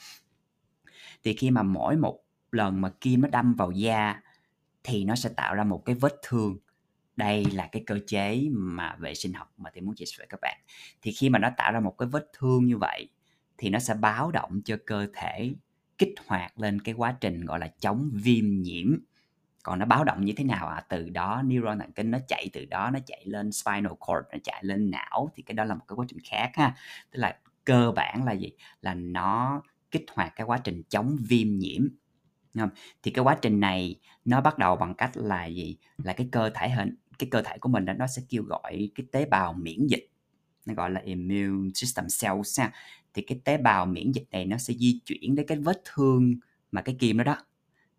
Thì 1.23 1.35
khi 1.35 1.51
mà 1.51 1.63
mỗi 1.63 1.97
một 1.97 2.21
lần 2.53 2.81
mà 2.81 2.91
kim 3.01 3.21
nó 3.21 3.29
đâm 3.29 3.55
vào 3.55 3.71
da 3.71 4.21
thì 4.85 5.05
nó 5.05 5.15
sẽ 5.15 5.31
tạo 5.37 5.55
ra 5.55 5.65
một 5.65 5.83
cái 5.85 5.95
vết 5.95 6.15
thương. 6.23 6.59
Đây 7.17 7.45
là 7.45 7.69
cái 7.73 7.83
cơ 7.87 7.99
chế 8.07 8.49
mà 8.53 8.97
vệ 8.99 9.15
sinh 9.15 9.33
học 9.33 9.53
mà 9.57 9.71
tôi 9.75 9.83
muốn 9.83 9.95
chia 9.95 10.05
sẻ 10.05 10.15
với 10.19 10.27
các 10.27 10.41
bạn. 10.43 10.61
Thì 11.03 11.13
khi 11.13 11.29
mà 11.29 11.39
nó 11.39 11.51
tạo 11.57 11.73
ra 11.73 11.81
một 11.81 11.95
cái 11.99 12.09
vết 12.13 12.27
thương 12.39 12.67
như 12.67 12.79
vậy 12.79 13.09
thì 13.59 13.71
nó 13.71 13.79
sẽ 13.79 13.95
báo 13.95 14.31
động 14.31 14.61
cho 14.65 14.77
cơ 14.87 15.07
thể 15.15 15.55
kích 16.01 16.15
hoạt 16.27 16.61
lên 16.61 16.81
cái 16.81 16.95
quá 16.95 17.17
trình, 17.21 17.45
gọi 17.45 17.59
là, 17.59 17.69
chống 17.81 18.11
viêm 18.13 18.63
nhiễm. 18.63 18.97
Còn 19.63 19.79
nó 19.79 19.87
báo 19.87 20.05
động 20.05 20.25
như 20.25 20.33
thế 20.37 20.45
nào? 20.45 20.69
À, 20.69 20.85
từ 20.89 21.09
đó 21.09 21.43
neuron 21.45 21.79
thần 21.79 21.93
kinh 21.93 22.11
nó 22.11 22.19
chạy 22.29 22.51
từ 22.53 22.65
đó 22.65 22.91
nó 22.91 22.99
chạy 23.07 23.23
lên 23.27 23.53
spinal 23.53 23.93
cord, 23.99 24.27
nó 24.33 24.39
chạy 24.45 24.65
lên 24.65 24.91
não 24.91 25.31
thì 25.35 25.43
cái 25.43 25.55
đó 25.55 25.65
là 25.65 25.75
một 25.75 25.85
cái 25.89 25.95
quá 25.97 26.07
trình 26.09 26.19
khác 26.25 26.51
ha. 26.55 26.77
Tức 27.11 27.19
là 27.21 27.39
cơ 27.65 27.93
bản 27.97 28.25
là 28.25 28.33
gì? 28.33 28.53
Là 28.81 28.95
nó 28.95 29.63
kích 29.91 30.05
hoạt 30.15 30.33
cái 30.37 30.45
quá 30.45 30.59
trình 30.65 30.83
chống 30.89 31.17
viêm 31.29 31.59
nhiễm, 31.59 31.89
không? 32.59 32.71
Thì 33.03 33.11
cái 33.11 33.25
quá 33.25 33.39
trình 33.43 33.61
này 33.61 33.97
nó 34.25 34.41
bắt 34.41 34.59
đầu 34.59 34.77
bằng 34.77 34.95
cách 34.95 35.17
là 35.17 35.47
gì? 35.47 35.77
Là 35.99 36.13
cái 36.13 36.29
cơ 36.33 36.51
thể 36.55 36.69
hình 36.69 36.95
cái 37.19 37.29
cơ 37.31 37.43
thể 37.43 37.59
của 37.59 37.69
mình 37.69 37.85
đó 37.85 37.93
nó 37.93 38.07
sẽ 38.07 38.23
kêu 38.29 38.43
gọi 38.43 38.91
cái 38.95 39.07
tế 39.13 39.25
bào 39.25 39.53
miễn 39.53 39.87
dịch, 39.87 40.09
nó 40.67 40.75
gọi 40.75 40.91
là 40.91 41.01
immune 41.01 41.71
system 41.75 42.07
cells 42.23 42.61
ha. 42.61 42.73
Thì 43.15 43.23
cái 43.23 43.41
tế 43.45 43.59
bào 43.59 43.87
miễn 43.87 44.13
dịch 44.13 44.25
này 44.31 44.45
nó 44.47 44.59
sẽ 44.59 44.75
di 44.75 45.01
chuyển 45.05 45.35
đến 45.35 45.47
cái 45.47 45.59
vết 45.59 45.83
thương 45.85 46.35
mà 46.73 46.83
cái 46.83 46.97
kim 46.99 47.19
đó 47.19 47.25
đó, 47.25 47.37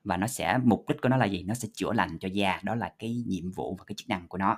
và 0.03 0.17
nó 0.17 0.27
sẽ 0.27 0.57
mục 0.63 0.85
đích 0.89 1.01
của 1.01 1.09
nó 1.09 1.17
là 1.17 1.25
gì? 1.25 1.43
Nó 1.43 1.53
sẽ 1.53 1.67
chữa 1.73 1.93
lành 1.93 2.19
cho 2.19 2.27
da, 2.27 2.59
đó 2.63 2.75
là 2.75 2.93
cái 2.99 3.23
nhiệm 3.27 3.51
vụ 3.51 3.75
và 3.79 3.85
cái 3.85 3.95
chức 3.95 4.09
năng 4.09 4.27
của 4.27 4.37
nó. 4.37 4.57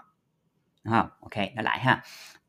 Đúng 0.84 0.94
không 0.94 1.10
ok 1.22 1.38
nó 1.56 1.62
lại 1.62 1.80
ha. 1.80 2.04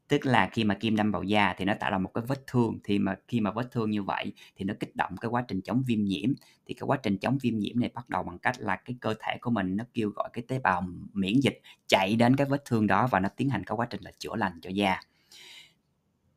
tức 0.08 0.26
là 0.26 0.48
khi 0.52 0.64
mà 0.64 0.74
kim 0.74 0.96
đâm 0.96 1.12
vào 1.12 1.22
da 1.22 1.54
thì 1.58 1.64
nó 1.64 1.74
tạo 1.80 1.90
ra 1.90 1.98
một 1.98 2.10
cái 2.14 2.24
vết 2.28 2.46
thương 2.46 2.78
thì 2.84 2.98
mà 2.98 3.16
khi 3.28 3.40
mà 3.40 3.50
vết 3.50 3.68
thương 3.72 3.90
như 3.90 4.02
vậy 4.02 4.32
thì 4.56 4.64
nó 4.64 4.74
kích 4.80 4.96
động 4.96 5.16
cái 5.20 5.28
quá 5.28 5.44
trình 5.48 5.60
chống 5.60 5.82
viêm 5.86 6.04
nhiễm 6.04 6.30
thì 6.66 6.74
cái 6.74 6.86
quá 6.86 6.98
trình 7.02 7.18
chống 7.18 7.38
viêm 7.42 7.58
nhiễm 7.58 7.80
này 7.80 7.90
bắt 7.94 8.08
đầu 8.08 8.22
bằng 8.22 8.38
cách 8.38 8.56
là 8.60 8.76
cái 8.76 8.96
cơ 9.00 9.14
thể 9.20 9.38
của 9.40 9.50
mình 9.50 9.76
nó 9.76 9.84
kêu 9.94 10.10
gọi 10.10 10.30
cái 10.32 10.44
tế 10.48 10.58
bào 10.58 10.82
miễn 11.12 11.40
dịch 11.40 11.60
chạy 11.88 12.16
đến 12.16 12.36
cái 12.36 12.46
vết 12.46 12.64
thương 12.64 12.86
đó 12.86 13.08
và 13.10 13.20
nó 13.20 13.28
tiến 13.28 13.50
hành 13.50 13.64
cái 13.64 13.76
quá 13.76 13.86
trình 13.90 14.02
là 14.02 14.12
chữa 14.18 14.36
lành 14.36 14.60
cho 14.62 14.70
da 14.70 15.00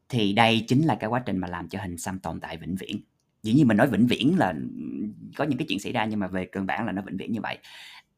thì 0.10 0.34
đây 0.34 0.66
chính 0.68 0.86
là 0.86 0.96
cái 0.96 1.10
quá 1.10 1.24
trình 1.26 1.38
mà 1.38 1.48
làm 1.48 1.70
cho 1.70 1.80
hình 1.82 1.98
xăm 1.98 2.20
tồn 2.20 2.40
tại 2.40 2.58
vĩnh 2.58 2.76
viễn. 2.76 3.02
Dĩ 3.44 3.54
nhiên 3.54 3.68
mình 3.68 3.78
nói 3.78 3.88
vĩnh 3.88 4.08
viễn 4.08 4.38
là 4.38 4.50
ừ, 4.50 5.08
có 5.36 5.44
những 5.44 5.58
cái 5.58 5.66
chuyện 5.70 5.80
xảy 5.80 5.92
ra 5.92 6.06
nhưng 6.06 6.20
mà 6.20 6.28
về 6.28 6.46
cơ 6.46 6.62
bản 6.62 6.86
là 6.86 6.92
nó 6.92 7.02
vĩnh 7.02 7.18
viễn 7.18 7.32
như 7.32 7.42
vậy. 7.42 7.58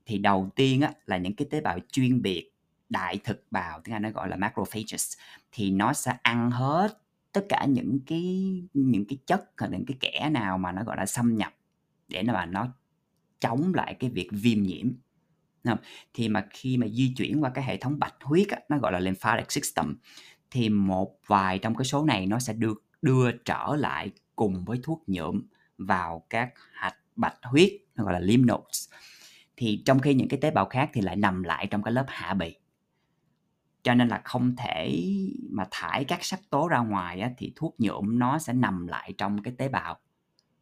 Thì 0.05 0.17
đầu 0.17 0.49
tiên 0.55 0.81
á, 0.81 0.93
là 1.05 1.17
những 1.17 1.35
cái 1.35 1.47
tế 1.51 1.61
bào 1.61 1.79
chuyên 1.91 2.21
biệt 2.21 2.51
đại 2.89 3.19
thực 3.23 3.45
bào 3.51 3.81
tiếng 3.83 3.95
Anh 3.95 4.01
nó 4.01 4.09
gọi 4.09 4.29
là 4.29 4.35
macrophages 4.35 5.13
thì 5.51 5.71
nó 5.71 5.93
sẽ 5.93 6.17
ăn 6.21 6.51
hết 6.51 7.01
tất 7.31 7.45
cả 7.49 7.65
những 7.69 7.99
cái 8.07 8.53
những 8.73 9.05
cái 9.05 9.17
chất 9.25 9.51
hoặc 9.57 9.67
những 9.71 9.85
cái 9.85 9.97
kẻ 9.99 10.29
nào 10.29 10.57
mà 10.57 10.71
nó 10.71 10.83
gọi 10.83 10.97
là 10.97 11.05
xâm 11.05 11.35
nhập 11.35 11.53
để 12.07 12.23
mà 12.23 12.45
nó 12.45 12.67
chống 13.39 13.73
lại 13.75 13.93
cái 13.99 14.09
việc 14.09 14.29
viêm 14.31 14.63
nhiễm. 14.63 14.91
Thì 16.13 16.29
mà 16.29 16.47
khi 16.49 16.77
mà 16.77 16.87
di 16.87 17.13
chuyển 17.17 17.43
qua 17.43 17.49
cái 17.49 17.63
hệ 17.63 17.77
thống 17.77 17.99
bạch 17.99 18.15
huyết 18.21 18.47
á, 18.47 18.59
nó 18.69 18.77
gọi 18.77 18.91
là 18.91 18.99
lymphatic 18.99 19.51
system 19.51 19.95
thì 20.51 20.69
một 20.69 21.19
vài 21.27 21.59
trong 21.59 21.75
cái 21.75 21.85
số 21.85 22.05
này 22.05 22.25
nó 22.25 22.39
sẽ 22.39 22.53
được 22.53 22.83
đưa 23.01 23.31
trở 23.31 23.75
lại 23.77 24.11
cùng 24.35 24.65
với 24.65 24.79
thuốc 24.83 25.03
nhuộm 25.07 25.41
vào 25.77 26.25
các 26.29 26.53
hạch 26.73 26.97
bạch 27.15 27.37
huyết 27.43 27.71
gọi 27.95 28.13
là 28.13 28.19
lymph 28.19 28.47
nodes. 28.47 28.89
Thì 29.57 29.83
trong 29.85 29.99
khi 29.99 30.13
những 30.13 30.27
cái 30.27 30.39
tế 30.41 30.51
bào 30.51 30.65
khác 30.65 30.89
thì 30.93 31.01
lại 31.01 31.15
nằm 31.15 31.43
lại 31.43 31.67
trong 31.67 31.83
cái 31.83 31.93
lớp 31.93 32.05
hạ 32.07 32.33
bì. 32.33 32.55
Cho 33.83 33.93
nên 33.93 34.07
là 34.07 34.21
không 34.23 34.55
thể 34.55 35.03
mà 35.51 35.67
thải 35.71 36.05
các 36.05 36.23
sắc 36.23 36.39
tố 36.49 36.67
ra 36.67 36.79
ngoài 36.79 37.19
á, 37.19 37.31
thì 37.37 37.53
thuốc 37.55 37.75
nhuộm 37.77 38.19
nó 38.19 38.39
sẽ 38.39 38.53
nằm 38.53 38.87
lại 38.87 39.13
trong 39.17 39.43
cái 39.43 39.53
tế 39.57 39.69
bào 39.69 39.97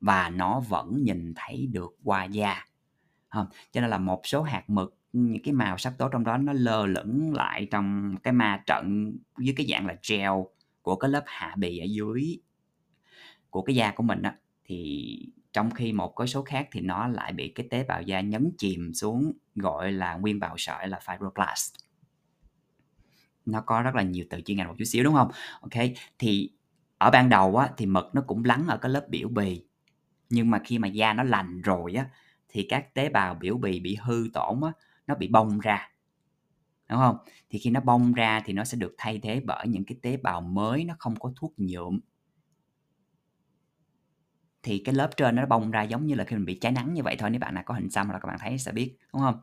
và 0.02 0.30
nó 0.30 0.60
vẫn 0.60 1.04
nhìn 1.04 1.34
thấy 1.36 1.68
được 1.68 1.98
qua 2.04 2.24
da. 2.24 2.66
Không? 3.30 3.48
cho 3.72 3.82
nên 3.82 3.90
là 3.90 3.98
một 3.98 4.22
số 4.24 4.44
hạt 4.44 4.64
mực 4.68 4.98
những 5.26 5.44
cái 5.44 5.54
màu 5.54 5.78
sắc 5.78 5.94
tố 5.98 6.10
trong 6.10 6.24
đó 6.24 6.38
nó 6.38 6.54
lơ 6.54 6.86
lửng 6.86 7.34
lại 7.34 7.68
trong 7.72 8.16
cái 8.24 8.34
ma 8.34 8.64
trận 8.66 9.14
dưới 9.40 9.54
cái 9.58 9.68
dạng 9.70 9.88
là 9.88 9.96
gel 10.10 10.32
của 10.82 10.96
cái 10.96 11.12
lớp 11.12 11.24
hạ 11.26 11.56
bì 11.58 11.78
ở 11.78 11.86
dưới 11.90 12.40
của 13.50 13.62
cái 13.62 13.76
da 13.76 13.92
của 13.92 14.04
mình 14.04 14.22
á. 14.22 14.36
Thì 14.66 15.20
trong 15.54 15.72
khi 15.72 15.94
một 15.94 16.16
cái 16.16 16.28
số 16.28 16.44
khác 16.44 16.68
thì 16.72 16.82
nó 16.82 17.08
lại 17.08 17.34
bị 17.34 17.48
cái 17.48 17.68
tế 17.70 17.84
bào 17.84 18.02
da 18.02 18.22
nhấn 18.22 18.52
chìm 18.58 18.94
xuống, 18.94 19.32
gọi 19.56 19.92
là 19.92 20.16
nguyên 20.16 20.40
bào 20.40 20.56
sợi 20.58 20.88
là 20.88 21.00
fibroblast. 21.06 21.76
Nó 23.46 23.62
có 23.62 23.82
rất 23.82 23.96
là 23.96 24.04
nhiều 24.04 24.26
từ 24.30 24.42
chuyên 24.42 24.58
ngành 24.58 24.68
một 24.68 24.76
chút 24.78 24.86
xíu, 24.86 25.04
đúng 25.04 25.14
không? 25.14 25.32
Ok, 25.62 25.84
thì 26.20 26.52
ở 26.98 27.12
ban 27.12 27.30
đầu 27.30 27.58
á, 27.58 27.70
thì 27.78 27.86
mực 27.86 28.06
nó 28.14 28.22
cũng 28.28 28.46
lắng 28.46 28.68
ở 28.68 28.78
cái 28.78 28.92
lớp 28.92 29.06
biểu 29.10 29.28
bì. 29.30 29.64
Nhưng 30.30 30.52
mà 30.52 30.60
khi 30.66 30.80
mà 30.80 30.88
da 30.88 31.14
nó 31.14 31.24
lành 31.24 31.62
rồi 31.62 31.94
á, 31.94 32.06
thì 32.50 32.66
các 32.70 32.94
tế 32.94 33.10
bào 33.10 33.36
biểu 33.36 33.58
bì 33.58 33.80
bị 33.80 33.98
hư 34.02 34.28
tổn 34.34 34.62
á 34.62 34.72
nó 35.08 35.16
bị 35.16 35.28
bong 35.28 35.60
ra 35.60 35.90
đúng 36.90 37.00
không? 37.00 37.18
Thì 37.50 37.60
khi 37.60 37.70
nó 37.70 37.80
bong 37.80 38.14
ra 38.14 38.42
thì 38.46 38.54
nó 38.54 38.64
sẽ 38.64 38.78
được 38.78 38.96
thay 38.98 39.20
thế 39.24 39.42
bởi 39.46 39.68
những 39.68 39.86
cái 39.86 39.98
tế 40.02 40.18
bào 40.18 40.42
mới 40.42 40.84
nó 40.84 40.96
không 41.00 41.16
có 41.20 41.34
thuốc 41.36 41.54
nhuộm. 41.58 42.00
Thì 44.64 44.82
cái 44.86 44.96
lớp 44.96 45.10
trên 45.18 45.36
nó 45.36 45.46
bong 45.46 45.72
ra 45.72 45.84
giống 45.84 46.06
như 46.06 46.16
là 46.16 46.24
khi 46.24 46.36
mình 46.36 46.46
bị 46.46 46.60
cháy 46.60 46.72
nắng 46.72 46.94
như 46.94 47.04
vậy 47.04 47.16
thôi 47.20 47.30
nếu 47.30 47.40
bạn 47.40 47.54
nào 47.56 47.64
có 47.66 47.74
hình 47.74 47.90
xăm 47.90 48.10
là 48.10 48.20
các 48.20 48.28
bạn 48.28 48.38
thấy 48.40 48.58
sẽ 48.58 48.72
biết 48.72 48.98
đúng 49.14 49.22
không? 49.22 49.40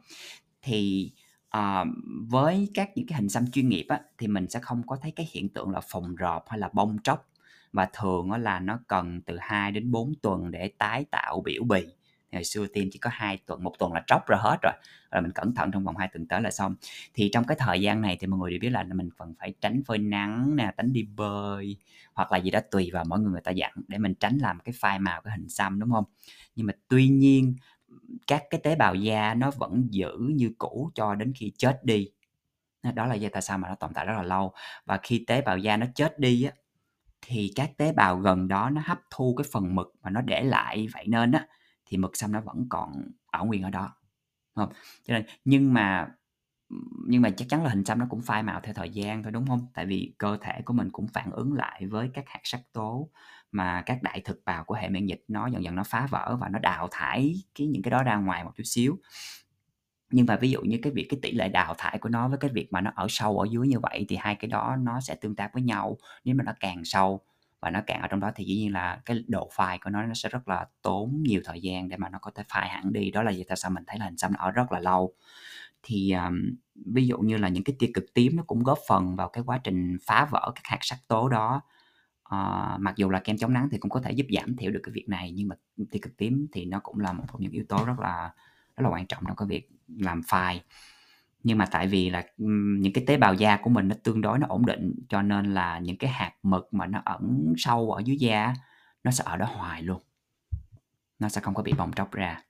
Thì 0.62 1.10
uh, 1.56 1.88
với 2.28 2.70
các 2.74 2.90
những 2.94 3.06
cái 3.06 3.18
hình 3.18 3.28
xăm 3.28 3.50
chuyên 3.50 3.68
nghiệp 3.68 3.86
á, 3.88 4.00
thì 4.18 4.28
mình 4.28 4.48
sẽ 4.48 4.60
không 4.60 4.82
có 4.86 4.96
thấy 5.02 5.10
cái 5.10 5.28
hiện 5.32 5.48
tượng 5.48 5.70
là 5.70 5.80
phồng 5.80 6.14
rộp 6.14 6.44
hay 6.48 6.58
là 6.58 6.70
bong 6.72 6.96
tróc. 7.04 7.28
Và 7.72 7.88
thường 7.92 8.30
là 8.30 8.60
nó 8.60 8.78
cần 8.88 9.20
từ 9.22 9.38
2 9.40 9.72
đến 9.72 9.90
4 9.90 10.14
tuần 10.22 10.50
để 10.50 10.68
tái 10.78 11.04
tạo 11.10 11.40
biểu 11.40 11.64
bì 11.64 11.86
ngày 12.34 12.44
xưa 12.44 12.66
tiêm 12.66 12.88
chỉ 12.92 12.98
có 12.98 13.10
hai 13.12 13.38
tuần, 13.46 13.64
một 13.64 13.72
tuần 13.78 13.92
là 13.92 14.02
tróc 14.06 14.26
ra 14.26 14.38
hết 14.40 14.56
rồi. 14.62 14.72
Rồi 15.10 15.22
mình 15.22 15.32
cẩn 15.32 15.54
thận 15.54 15.70
trong 15.72 15.84
vòng 15.84 15.96
2 15.96 16.08
tuần 16.12 16.26
tới 16.28 16.40
là 16.42 16.50
xong. 16.50 16.74
Thì 17.14 17.30
trong 17.32 17.44
cái 17.44 17.56
thời 17.60 17.80
gian 17.80 18.00
này 18.00 18.16
thì 18.20 18.26
mọi 18.26 18.38
người 18.40 18.50
đều 18.50 18.60
biết 18.60 18.70
là 18.70 18.84
mình 18.94 19.08
cần 19.18 19.34
phải 19.38 19.54
tránh 19.60 19.82
phơi 19.86 19.98
nắng 19.98 20.56
nè, 20.56 20.72
tránh 20.76 20.92
đi 20.92 21.02
bơi, 21.02 21.76
hoặc 22.14 22.32
là 22.32 22.38
gì 22.38 22.50
đó, 22.50 22.60
tùy 22.70 22.90
vào 22.92 23.04
mỗi 23.08 23.20
người 23.20 23.32
người 23.32 23.40
ta 23.40 23.50
dặn 23.50 23.72
để 23.88 23.98
mình 23.98 24.14
tránh 24.14 24.38
làm 24.38 24.60
cái 24.60 24.74
phai 24.78 24.98
màu, 24.98 25.22
cái 25.22 25.32
hình 25.38 25.48
xăm, 25.48 25.80
đúng 25.80 25.90
không? 25.90 26.04
Nhưng 26.56 26.66
mà 26.66 26.72
tuy 26.88 27.08
nhiên, 27.08 27.54
các 28.26 28.42
cái 28.50 28.60
tế 28.64 28.74
bào 28.76 28.94
da 28.94 29.34
nó 29.34 29.50
vẫn 29.50 29.88
giữ 29.90 30.18
như 30.18 30.52
cũ 30.58 30.90
cho 30.94 31.14
đến 31.14 31.32
khi 31.36 31.52
chết 31.58 31.84
đi. 31.84 32.10
Đó 32.94 33.06
là 33.06 33.14
do 33.14 33.28
tại 33.32 33.42
sao 33.42 33.58
mà 33.58 33.68
nó 33.68 33.74
tồn 33.74 33.94
tại 33.94 34.06
rất 34.06 34.14
là 34.16 34.22
lâu. 34.22 34.52
Và 34.84 35.00
khi 35.02 35.24
tế 35.26 35.42
bào 35.42 35.58
da 35.58 35.76
nó 35.76 35.86
chết 35.94 36.18
đi 36.18 36.44
á, 36.44 36.52
thì 37.22 37.52
các 37.54 37.70
tế 37.76 37.92
bào 37.92 38.16
gần 38.18 38.48
đó 38.48 38.70
nó 38.70 38.82
hấp 38.84 38.98
thu 39.10 39.34
cái 39.38 39.44
phần 39.52 39.74
mực 39.74 39.94
mà 40.02 40.10
nó 40.10 40.20
để 40.20 40.42
lại 40.42 40.88
vậy 40.92 41.04
nên 41.08 41.32
á 41.32 41.46
thì 41.86 41.96
mực 41.96 42.16
xăm 42.16 42.32
nó 42.32 42.40
vẫn 42.40 42.66
còn 42.68 42.92
ở 43.26 43.44
nguyên 43.44 43.62
ở 43.62 43.70
đó 43.70 43.96
không? 44.56 44.72
Cho 45.04 45.14
nên, 45.14 45.24
nhưng 45.44 45.74
mà 45.74 46.08
nhưng 47.08 47.22
mà 47.22 47.30
chắc 47.30 47.48
chắn 47.48 47.64
là 47.64 47.70
hình 47.70 47.84
xăm 47.84 47.98
nó 47.98 48.06
cũng 48.10 48.22
phai 48.22 48.42
màu 48.42 48.60
theo 48.60 48.74
thời 48.74 48.90
gian 48.90 49.22
thôi, 49.22 49.32
đúng 49.32 49.46
không? 49.46 49.66
Tại 49.74 49.86
vì 49.86 50.14
cơ 50.18 50.38
thể 50.40 50.62
của 50.64 50.74
mình 50.74 50.90
cũng 50.92 51.06
phản 51.08 51.30
ứng 51.30 51.52
lại 51.52 51.86
với 51.86 52.10
các 52.14 52.24
hạt 52.28 52.40
sắc 52.44 52.60
tố 52.72 53.10
mà 53.52 53.82
các 53.86 54.02
đại 54.02 54.20
thực 54.24 54.42
bào 54.44 54.64
của 54.64 54.74
hệ 54.74 54.88
miễn 54.88 55.06
dịch 55.06 55.24
nó 55.28 55.46
dần 55.46 55.64
dần 55.64 55.74
nó 55.74 55.82
phá 55.84 56.06
vỡ 56.10 56.36
và 56.40 56.48
nó 56.48 56.58
đào 56.58 56.88
thải 56.90 57.34
cái, 57.54 57.66
những 57.66 57.82
cái 57.82 57.90
đó 57.90 58.02
ra 58.02 58.16
ngoài 58.16 58.44
một 58.44 58.50
chút 58.56 58.64
xíu. 58.66 58.98
Nhưng 60.10 60.26
mà 60.26 60.36
ví 60.36 60.50
dụ 60.50 60.60
như 60.62 60.78
cái 60.82 60.92
việc, 60.92 61.06
cái 61.10 61.18
tỷ 61.22 61.32
lệ 61.32 61.48
đào 61.48 61.74
thải 61.78 61.98
của 61.98 62.08
nó 62.08 62.28
với 62.28 62.38
cái 62.38 62.50
việc 62.54 62.72
mà 62.72 62.80
nó 62.80 62.92
ở 62.94 63.06
sâu 63.10 63.38
ở 63.38 63.46
dưới 63.50 63.68
như 63.68 63.80
vậy 63.80 64.06
thì 64.08 64.16
hai 64.16 64.34
cái 64.34 64.48
đó 64.48 64.76
nó 64.80 65.00
sẽ 65.00 65.14
tương 65.14 65.36
tác 65.36 65.50
với 65.54 65.62
nhau, 65.62 65.96
nếu 66.24 66.34
mà 66.34 66.44
nó 66.44 66.52
càng 66.60 66.84
sâu 66.84 67.20
và 67.64 67.70
nó 67.70 67.80
cạn 67.86 68.02
ở 68.02 68.08
trong 68.08 68.20
đó 68.20 68.30
thì 68.34 68.44
dĩ 68.44 68.56
nhiên 68.56 68.72
là 68.72 69.00
cái 69.04 69.24
độ 69.28 69.50
phai 69.52 69.78
của 69.78 69.90
nó 69.90 70.02
nó 70.02 70.14
sẽ 70.14 70.28
rất 70.28 70.48
là 70.48 70.66
tốn 70.82 71.22
nhiều 71.22 71.40
thời 71.44 71.60
gian 71.60 71.88
để 71.88 71.96
mà 71.96 72.08
nó 72.08 72.18
có 72.18 72.30
thể 72.34 72.42
phai 72.48 72.68
hẳn 72.68 72.92
đi. 72.92 73.10
Đó 73.10 73.22
là 73.22 73.32
vì 73.36 73.44
tại 73.48 73.56
sao 73.56 73.70
mình 73.70 73.84
thấy 73.86 73.98
là 73.98 74.04
hình 74.04 74.16
xăm 74.16 74.32
nó 74.32 74.40
ở 74.40 74.50
rất 74.50 74.72
là 74.72 74.80
lâu. 74.80 75.14
Thì 75.82 76.12
um, 76.12 76.40
ví 76.86 77.06
dụ 77.06 77.18
như 77.18 77.36
là 77.36 77.48
những 77.48 77.64
cái 77.64 77.76
tia 77.78 77.90
cực 77.94 78.04
tím 78.14 78.36
nó 78.36 78.42
cũng 78.46 78.62
góp 78.62 78.78
phần 78.88 79.16
vào 79.16 79.28
cái 79.28 79.44
quá 79.46 79.58
trình 79.64 79.96
phá 80.06 80.28
vỡ 80.30 80.52
các 80.54 80.62
hạt 80.64 80.78
sắc 80.80 80.98
tố 81.08 81.28
đó. 81.28 81.60
Uh, 82.22 82.80
mặc 82.80 82.94
dù 82.96 83.10
là 83.10 83.20
kem 83.20 83.38
chống 83.38 83.52
nắng 83.52 83.68
thì 83.70 83.78
cũng 83.78 83.90
có 83.90 84.00
thể 84.00 84.12
giúp 84.12 84.26
giảm 84.30 84.56
thiểu 84.56 84.70
được 84.70 84.80
cái 84.82 84.92
việc 84.92 85.08
này 85.08 85.30
nhưng 85.30 85.48
mà 85.48 85.56
tia 85.90 85.98
cực 86.02 86.16
tím 86.16 86.46
thì 86.52 86.64
nó 86.64 86.80
cũng 86.82 87.00
là 87.00 87.12
một 87.12 87.24
trong 87.32 87.40
những 87.40 87.52
yếu 87.52 87.64
tố 87.68 87.84
rất 87.84 87.98
là 88.00 88.30
rất 88.76 88.82
là 88.84 88.88
quan 88.90 89.06
trọng 89.06 89.22
trong 89.26 89.36
cái 89.36 89.48
việc 89.48 89.68
làm 89.88 90.22
phai 90.28 90.62
nhưng 91.44 91.58
mà 91.58 91.66
tại 91.66 91.86
vì 91.86 92.10
là 92.10 92.24
những 92.78 92.92
cái 92.92 93.04
tế 93.06 93.16
bào 93.16 93.34
da 93.34 93.56
của 93.56 93.70
mình 93.70 93.88
nó 93.88 93.94
tương 94.04 94.20
đối 94.20 94.38
nó 94.38 94.46
ổn 94.50 94.66
định, 94.66 94.94
cho 95.08 95.22
nên 95.22 95.54
là 95.54 95.78
những 95.78 95.96
cái 95.96 96.10
hạt 96.10 96.32
mực 96.42 96.74
mà 96.74 96.86
nó 96.86 97.02
ẩn 97.04 97.54
sâu 97.56 97.90
ở 97.92 98.02
dưới 98.04 98.16
da 98.16 98.54
nó 99.04 99.10
sẽ 99.10 99.24
ở 99.26 99.36
đó 99.36 99.46
hoài 99.46 99.82
luôn. 99.82 100.02
Nó 101.18 101.28
sẽ 101.28 101.40
không 101.40 101.54
có 101.54 101.62
bị 101.62 101.72
bong 101.72 101.92
tróc 101.92 102.12
ra. 102.12 102.42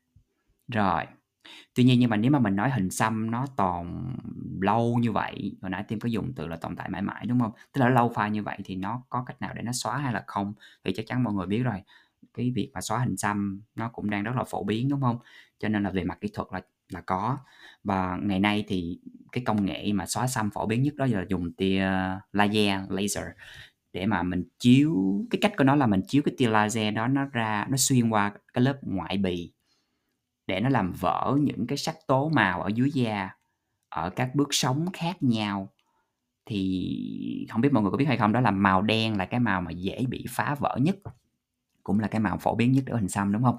Rồi, 0.68 1.04
tuy 1.74 1.84
nhiên 1.84 2.00
nhưng 2.00 2.10
mà 2.10 2.16
nếu 2.16 2.30
mà 2.30 2.38
mình 2.38 2.56
nói 2.56 2.70
hình 2.70 2.90
xăm 2.90 3.30
nó 3.30 3.46
tồn 3.56 3.86
lâu 4.60 4.98
như 4.98 5.12
vậy, 5.12 5.56
hồi 5.62 5.70
nãy 5.70 5.84
tim 5.88 6.00
có 6.00 6.08
dùng 6.08 6.32
từ 6.36 6.46
là 6.46 6.56
tồn 6.56 6.76
tại 6.76 6.88
mãi 6.88 7.02
mãi, 7.02 7.26
đúng 7.26 7.40
không? 7.40 7.52
Tức 7.72 7.80
là 7.80 7.88
lâu 7.88 8.12
phai 8.14 8.30
như 8.30 8.42
vậy 8.42 8.58
thì 8.64 8.76
nó 8.76 9.02
có 9.08 9.24
cách 9.26 9.40
nào 9.40 9.54
để 9.54 9.62
nó 9.62 9.72
xóa 9.72 9.98
hay 9.98 10.12
là 10.12 10.24
không? 10.26 10.54
Thì 10.84 10.92
chắc 10.96 11.06
chắn 11.06 11.22
mọi 11.22 11.34
người 11.34 11.46
biết 11.46 11.62
rồi, 11.62 11.82
cái 12.34 12.50
việc 12.50 12.70
mà 12.74 12.80
xóa 12.80 12.98
hình 12.98 13.16
xăm 13.16 13.60
nó 13.74 13.88
cũng 13.88 14.10
đang 14.10 14.22
rất 14.22 14.36
là 14.36 14.44
phổ 14.44 14.64
biến, 14.64 14.88
đúng 14.88 15.00
không? 15.00 15.18
Cho 15.58 15.68
nên 15.68 15.82
là 15.82 15.90
về 15.90 16.04
mặt 16.04 16.18
kỹ 16.20 16.30
thuật 16.34 16.48
là 16.52 16.60
là 16.88 17.00
có. 17.00 17.38
Và 17.84 18.18
ngày 18.22 18.40
nay 18.40 18.64
thì 18.68 18.98
cái 19.32 19.44
công 19.46 19.66
nghệ 19.66 19.92
mà 19.92 20.06
xóa 20.06 20.26
xăm 20.26 20.50
phổ 20.50 20.66
biến 20.66 20.82
nhất 20.82 20.94
đó 20.94 21.06
là 21.06 21.24
dùng 21.28 21.52
tia 21.52 21.90
laser 22.32 22.80
laser 22.88 23.24
để 23.92 24.06
mà 24.06 24.22
mình 24.22 24.44
chiếu, 24.58 24.94
cái 25.30 25.38
cách 25.42 25.52
của 25.56 25.64
nó 25.64 25.74
là 25.74 25.86
mình 25.86 26.02
chiếu 26.08 26.22
cái 26.22 26.34
tia 26.38 26.48
laser 26.48 26.94
đó 26.94 27.08
nó 27.08 27.24
ra, 27.24 27.66
nó 27.70 27.76
xuyên 27.76 28.08
qua 28.08 28.32
cái 28.52 28.64
lớp 28.64 28.78
ngoại 28.82 29.18
bì 29.18 29.52
để 30.46 30.60
nó 30.60 30.68
làm 30.68 30.92
vỡ 30.92 31.36
những 31.40 31.66
cái 31.66 31.78
sắc 31.78 31.96
tố 32.06 32.28
màu 32.28 32.62
ở 32.62 32.68
dưới 32.74 32.90
da, 32.94 33.30
ở 33.88 34.10
các 34.10 34.34
bước 34.34 34.48
sóng 34.50 34.86
khác 34.92 35.22
nhau. 35.22 35.68
Thì 36.46 37.46
không 37.50 37.60
biết 37.60 37.72
mọi 37.72 37.82
người 37.82 37.90
có 37.90 37.96
biết 37.96 38.04
hay 38.04 38.16
không, 38.16 38.32
đó 38.32 38.40
là 38.40 38.50
màu 38.50 38.82
đen 38.82 39.16
là 39.16 39.24
cái 39.24 39.40
màu 39.40 39.60
mà 39.60 39.70
dễ 39.70 40.04
bị 40.08 40.24
phá 40.30 40.56
vỡ 40.60 40.76
nhất, 40.80 40.96
cũng 41.82 42.00
là 42.00 42.08
cái 42.08 42.20
màu 42.20 42.38
phổ 42.38 42.54
biến 42.54 42.72
nhất 42.72 42.84
ở 42.86 42.96
hình 42.96 43.08
xăm, 43.08 43.32
đúng 43.32 43.42
không? 43.42 43.56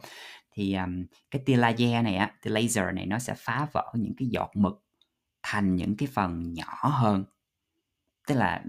Thì 0.56 0.74
um, 0.74 1.06
cái 1.32 1.42
tia 1.46 1.58
laser 1.58 2.04
này 2.04 2.16
á 2.16 2.32
tia 2.42 2.52
laser 2.52 2.86
này 2.94 3.06
nó 3.06 3.20
sẽ 3.20 3.34
phá 3.38 3.68
vỡ 3.72 3.92
những 3.94 4.14
cái 4.18 4.28
giọt 4.28 4.52
mực 4.56 4.84
thành 5.44 5.76
những 5.76 5.98
cái 5.98 6.08
phần 6.14 6.54
nhỏ 6.54 6.80
hơn. 6.82 7.26
Tức 8.28 8.36
là 8.36 8.64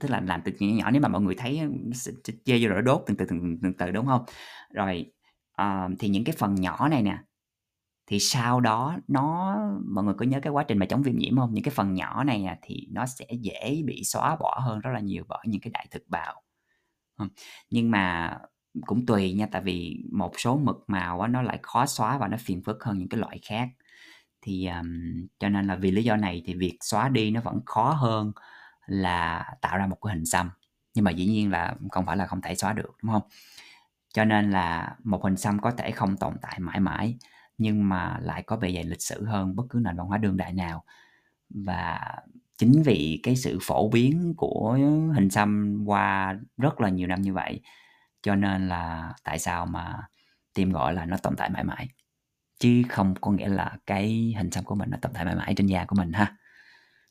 tức 0.00 0.10
là 0.10 0.20
làm 0.20 0.42
từ 0.44 0.52
nhỏ 0.60 0.74
nhỏ 0.76 0.90
nếu 0.90 1.02
mà 1.02 1.08
mọi 1.08 1.20
người 1.20 1.34
thấy 1.34 1.60
dây 2.44 2.66
rồi 2.66 2.82
đốt 2.82 3.02
từng 3.06 3.16
từ 3.16 3.24
từng, 3.28 3.58
từ, 3.62 3.68
từ 3.78 3.90
đúng 3.90 4.06
không? 4.06 4.24
Rồi 4.70 5.12
uh, 5.62 5.92
thì 5.98 6.08
những 6.08 6.24
cái 6.24 6.34
phần 6.38 6.54
nhỏ 6.54 6.88
này 6.88 7.02
nè 7.02 7.18
thì 8.06 8.18
sau 8.20 8.60
đó 8.60 8.96
nó 9.08 9.56
mọi 9.84 10.04
người 10.04 10.14
có 10.14 10.24
nhớ 10.24 10.40
cái 10.40 10.50
quá 10.50 10.64
trình 10.68 10.78
mà 10.78 10.86
chống 10.86 11.02
viêm 11.02 11.16
nhiễm 11.16 11.36
không? 11.36 11.54
Những 11.54 11.64
cái 11.64 11.74
phần 11.74 11.94
nhỏ 11.94 12.24
này 12.24 12.44
à, 12.44 12.58
thì 12.62 12.88
nó 12.90 13.06
sẽ 13.06 13.26
dễ 13.40 13.82
bị 13.86 14.04
xóa 14.04 14.36
bỏ 14.36 14.60
hơn 14.64 14.80
rất 14.80 14.90
là 14.94 15.00
nhiều 15.00 15.24
bởi 15.28 15.44
những 15.46 15.60
cái 15.60 15.70
đại 15.70 15.86
thực 15.90 16.02
bào. 16.08 16.42
Nhưng 17.70 17.90
mà 17.90 18.36
cũng 18.86 19.06
tùy 19.06 19.32
nha 19.32 19.46
tại 19.52 19.62
vì 19.62 20.04
một 20.12 20.32
số 20.38 20.56
mực 20.56 20.84
màu 20.86 21.20
á, 21.20 21.28
nó 21.28 21.42
lại 21.42 21.58
khó 21.62 21.86
xóa 21.86 22.18
và 22.18 22.28
nó 22.28 22.36
phiền 22.40 22.62
phức 22.62 22.84
hơn 22.84 22.98
những 22.98 23.08
cái 23.08 23.20
loại 23.20 23.40
khác. 23.42 23.68
Thì 24.42 24.66
um, 24.66 25.26
cho 25.38 25.48
nên 25.48 25.66
là 25.66 25.76
vì 25.76 25.90
lý 25.90 26.04
do 26.04 26.16
này 26.16 26.42
thì 26.46 26.54
việc 26.54 26.78
xóa 26.80 27.08
đi 27.08 27.30
nó 27.30 27.40
vẫn 27.40 27.60
khó 27.66 27.90
hơn 27.90 28.32
là 28.86 29.46
tạo 29.60 29.78
ra 29.78 29.86
một 29.86 29.96
cái 30.02 30.14
hình 30.14 30.26
xăm. 30.26 30.50
Nhưng 30.94 31.04
mà 31.04 31.10
dĩ 31.10 31.26
nhiên 31.26 31.50
là 31.50 31.74
không 31.90 32.06
phải 32.06 32.16
là 32.16 32.26
không 32.26 32.40
thể 32.40 32.54
xóa 32.54 32.72
được 32.72 32.96
đúng 33.02 33.12
không? 33.12 33.22
Cho 34.14 34.24
nên 34.24 34.50
là 34.50 34.96
một 35.04 35.24
hình 35.24 35.36
xăm 35.36 35.58
có 35.58 35.70
thể 35.70 35.90
không 35.90 36.16
tồn 36.16 36.34
tại 36.42 36.58
mãi 36.60 36.80
mãi 36.80 37.18
nhưng 37.58 37.88
mà 37.88 38.18
lại 38.22 38.42
có 38.42 38.56
bề 38.56 38.72
dày 38.72 38.84
lịch 38.84 39.02
sử 39.02 39.24
hơn 39.24 39.56
bất 39.56 39.64
cứ 39.70 39.80
nền 39.84 39.96
văn 39.96 40.06
hóa 40.06 40.18
đương 40.18 40.36
đại 40.36 40.52
nào. 40.52 40.84
Và 41.50 42.00
chính 42.58 42.82
vì 42.82 43.20
cái 43.22 43.36
sự 43.36 43.58
phổ 43.62 43.88
biến 43.88 44.34
của 44.36 44.78
hình 45.14 45.30
xăm 45.30 45.82
qua 45.86 46.38
rất 46.56 46.80
là 46.80 46.88
nhiều 46.88 47.08
năm 47.08 47.22
như 47.22 47.32
vậy 47.32 47.60
cho 48.24 48.34
nên 48.34 48.68
là 48.68 49.12
tại 49.24 49.38
sao 49.38 49.66
mà 49.66 49.96
tìm 50.54 50.72
gọi 50.72 50.94
là 50.94 51.06
nó 51.06 51.16
tồn 51.16 51.36
tại 51.36 51.50
mãi 51.50 51.64
mãi, 51.64 51.88
chứ 52.58 52.82
không 52.88 53.14
có 53.20 53.30
nghĩa 53.30 53.48
là 53.48 53.76
cái 53.86 54.34
hình 54.36 54.50
xăm 54.50 54.64
của 54.64 54.74
mình 54.74 54.90
nó 54.90 54.98
tồn 55.02 55.12
tại 55.12 55.24
mãi 55.24 55.36
mãi 55.36 55.54
trên 55.56 55.66
da 55.66 55.84
của 55.84 55.96
mình 55.96 56.12
ha. 56.12 56.36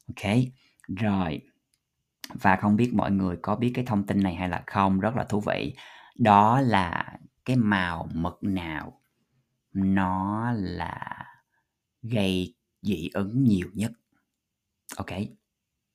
Ok, 0.07 0.31
rồi. 0.87 1.41
Và 2.33 2.55
không 2.55 2.75
biết 2.75 2.93
mọi 2.93 3.11
người 3.11 3.37
có 3.41 3.55
biết 3.55 3.71
cái 3.75 3.85
thông 3.85 4.05
tin 4.07 4.23
này 4.23 4.35
hay 4.35 4.49
là 4.49 4.63
không, 4.67 4.99
rất 4.99 5.15
là 5.15 5.23
thú 5.23 5.41
vị. 5.41 5.75
Đó 6.15 6.61
là 6.61 7.17
cái 7.45 7.55
màu 7.55 8.07
mực 8.13 8.43
nào? 8.43 9.01
Nó 9.73 10.51
là 10.51 11.25
gây 12.01 12.55
dị 12.81 13.09
ứng 13.13 13.43
nhiều 13.43 13.69
nhất. 13.73 13.91
Ok 14.97 15.09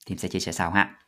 thì 0.06 0.16
sẽ 0.16 0.28
chia 0.28 0.40
sẻ 0.40 0.52
sau 0.52 0.70
ha. 0.70 0.98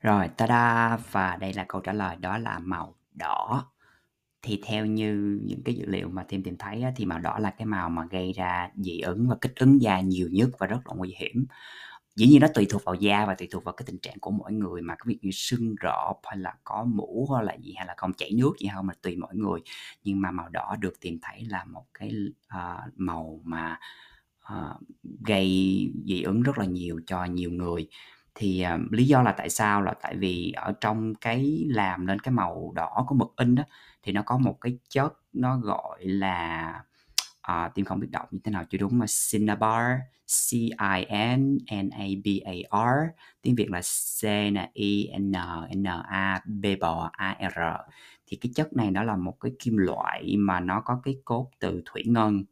Rồi 0.00 0.28
ta-da 0.28 0.96
và 1.10 1.36
đây 1.36 1.52
là 1.52 1.64
câu 1.68 1.80
trả 1.80 1.92
lời 1.92 2.16
đó 2.16 2.38
là 2.38 2.58
màu 2.58 2.94
đỏ. 3.14 3.72
Thì 4.42 4.60
theo 4.64 4.86
như 4.86 5.40
những 5.44 5.62
cái 5.64 5.74
dữ 5.74 5.86
liệu 5.86 6.08
mà 6.08 6.22
team 6.22 6.42
tìm 6.42 6.56
thấy 6.58 6.82
á, 6.82 6.92
thì 6.96 7.04
màu 7.04 7.18
đỏ 7.18 7.38
là 7.38 7.50
cái 7.50 7.66
màu 7.66 7.90
mà 7.90 8.06
gây 8.10 8.32
ra 8.32 8.70
dị 8.74 9.00
ứng 9.00 9.28
và 9.28 9.36
kích 9.40 9.52
ứng 9.56 9.82
da 9.82 10.00
nhiều 10.00 10.28
nhất 10.32 10.48
và 10.58 10.66
rất 10.66 10.78
là 10.84 10.94
nguy 10.96 11.14
hiểm. 11.18 11.46
Dĩ 12.16 12.26
nhiên 12.26 12.40
nó 12.40 12.48
tùy 12.54 12.66
thuộc 12.70 12.84
vào 12.84 12.94
da 12.94 13.26
và 13.26 13.34
tùy 13.34 13.48
thuộc 13.50 13.64
vào 13.64 13.74
cái 13.74 13.84
tình 13.86 13.98
trạng 13.98 14.18
của 14.20 14.30
mỗi 14.30 14.52
người 14.52 14.82
mà 14.82 14.94
cái 14.94 15.04
việc 15.06 15.18
như 15.22 15.30
sưng 15.32 15.74
rọ 15.82 16.14
hay 16.24 16.36
là 16.36 16.54
có 16.64 16.84
mũ 16.84 17.28
hay 17.36 17.44
là 17.44 17.54
gì 17.54 17.74
hay 17.76 17.86
là 17.86 17.94
không 17.96 18.12
chảy 18.12 18.30
nước 18.32 18.52
gì 18.58 18.68
không 18.74 18.88
là 18.88 18.94
tùy 19.02 19.16
mỗi 19.16 19.36
người. 19.36 19.60
Nhưng 20.04 20.20
mà 20.20 20.30
màu 20.30 20.48
đỏ 20.48 20.76
được 20.80 21.00
tìm 21.00 21.18
thấy 21.22 21.44
là 21.44 21.64
một 21.64 21.86
cái 21.94 22.12
uh, 22.54 22.98
màu 22.98 23.40
mà 23.44 23.78
uh, 24.54 24.80
gây 25.26 25.46
dị 26.04 26.22
ứng 26.22 26.42
rất 26.42 26.58
là 26.58 26.64
nhiều 26.64 27.00
cho 27.06 27.24
nhiều 27.24 27.50
người 27.50 27.88
thì 28.38 28.64
uh, 28.74 28.92
lý 28.92 29.04
do 29.04 29.22
là 29.22 29.32
tại 29.32 29.50
sao? 29.50 29.82
Là 29.82 29.94
tại 30.02 30.16
vì 30.16 30.52
ở 30.56 30.72
trong 30.80 31.14
cái 31.14 31.64
làm 31.68 32.06
nên 32.06 32.18
cái 32.18 32.32
màu 32.32 32.72
đỏ 32.74 33.04
của 33.08 33.14
mực 33.14 33.32
in 33.36 33.54
đó 33.54 33.62
thì 34.02 34.12
nó 34.12 34.22
có 34.22 34.38
một 34.38 34.58
cái 34.60 34.78
chất 34.90 35.12
nó 35.32 35.58
gọi 35.58 36.04
là 36.04 36.74
à, 37.42 37.70
tim 37.74 37.84
không 37.84 38.00
biết 38.00 38.08
đọc 38.10 38.32
như 38.32 38.38
thế 38.44 38.52
nào 38.52 38.64
chưa 38.70 38.78
đúng 38.78 38.98
mà? 38.98 39.06
Cinnabar 39.30 39.96
C 40.26 40.52
I 40.52 41.06
N 41.36 41.58
N 41.72 41.90
A 41.90 42.06
B 42.24 42.26
A 42.44 42.82
R 42.84 43.20
tiếng 43.42 43.54
Việt 43.54 43.70
là 43.70 43.80
C 44.20 44.24
N 44.52 44.56
I 44.72 45.10
N 45.18 45.32
N 45.74 45.84
A 46.08 46.40
B 46.46 46.66
b 46.80 46.84
A 47.12 47.36
R. 47.40 47.60
Thì 48.26 48.36
cái 48.36 48.52
chất 48.54 48.72
này 48.72 48.90
nó 48.90 49.02
là 49.02 49.16
một 49.16 49.40
cái 49.40 49.52
kim 49.58 49.76
loại 49.76 50.36
mà 50.38 50.60
nó 50.60 50.80
có 50.80 51.00
cái 51.04 51.16
cốt 51.24 51.50
từ 51.58 51.82
thủy 51.84 52.02
ngân. 52.06 52.44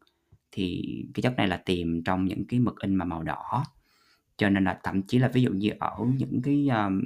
Thì 0.51 0.83
cái 1.13 1.21
chất 1.21 1.33
này 1.37 1.47
là 1.47 1.57
tìm 1.57 2.03
trong 2.03 2.25
những 2.25 2.45
cái 2.47 2.59
mực 2.59 2.79
in 2.79 2.95
mà 2.95 3.05
màu 3.05 3.23
đỏ 3.23 3.63
cho 4.37 4.49
nên 4.49 4.63
là 4.63 4.79
thậm 4.83 5.01
chí 5.03 5.19
là 5.19 5.27
ví 5.27 5.41
dụ 5.41 5.51
như 5.51 5.71
ở 5.79 5.97
những 6.17 6.41
cái 6.43 6.67
um, 6.67 7.01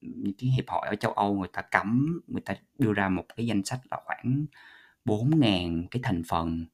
những 0.00 0.34
cái 0.38 0.50
hiệp 0.50 0.68
hội 0.68 0.88
ở 0.88 0.94
châu 0.94 1.12
Âu 1.12 1.34
người 1.38 1.48
ta 1.52 1.62
cấm 1.62 2.20
người 2.26 2.40
ta 2.40 2.54
đưa 2.78 2.92
ra 2.92 3.08
một 3.08 3.24
cái 3.36 3.46
danh 3.46 3.64
sách 3.64 3.80
là 3.90 4.00
khoảng 4.04 4.46
4.000 5.04 5.86
cái 5.90 6.00
thành 6.02 6.22
phần 6.28 6.66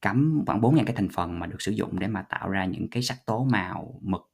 cấm 0.00 0.42
khoảng 0.46 0.60
4.000 0.60 0.84
cái 0.84 0.96
thành 0.96 1.08
phần 1.08 1.38
mà 1.38 1.46
được 1.46 1.62
sử 1.62 1.72
dụng 1.72 1.98
để 1.98 2.06
mà 2.06 2.22
tạo 2.22 2.48
ra 2.50 2.64
những 2.64 2.88
cái 2.90 3.02
sắc 3.02 3.26
tố 3.26 3.44
màu 3.44 4.00
mực. 4.02 4.30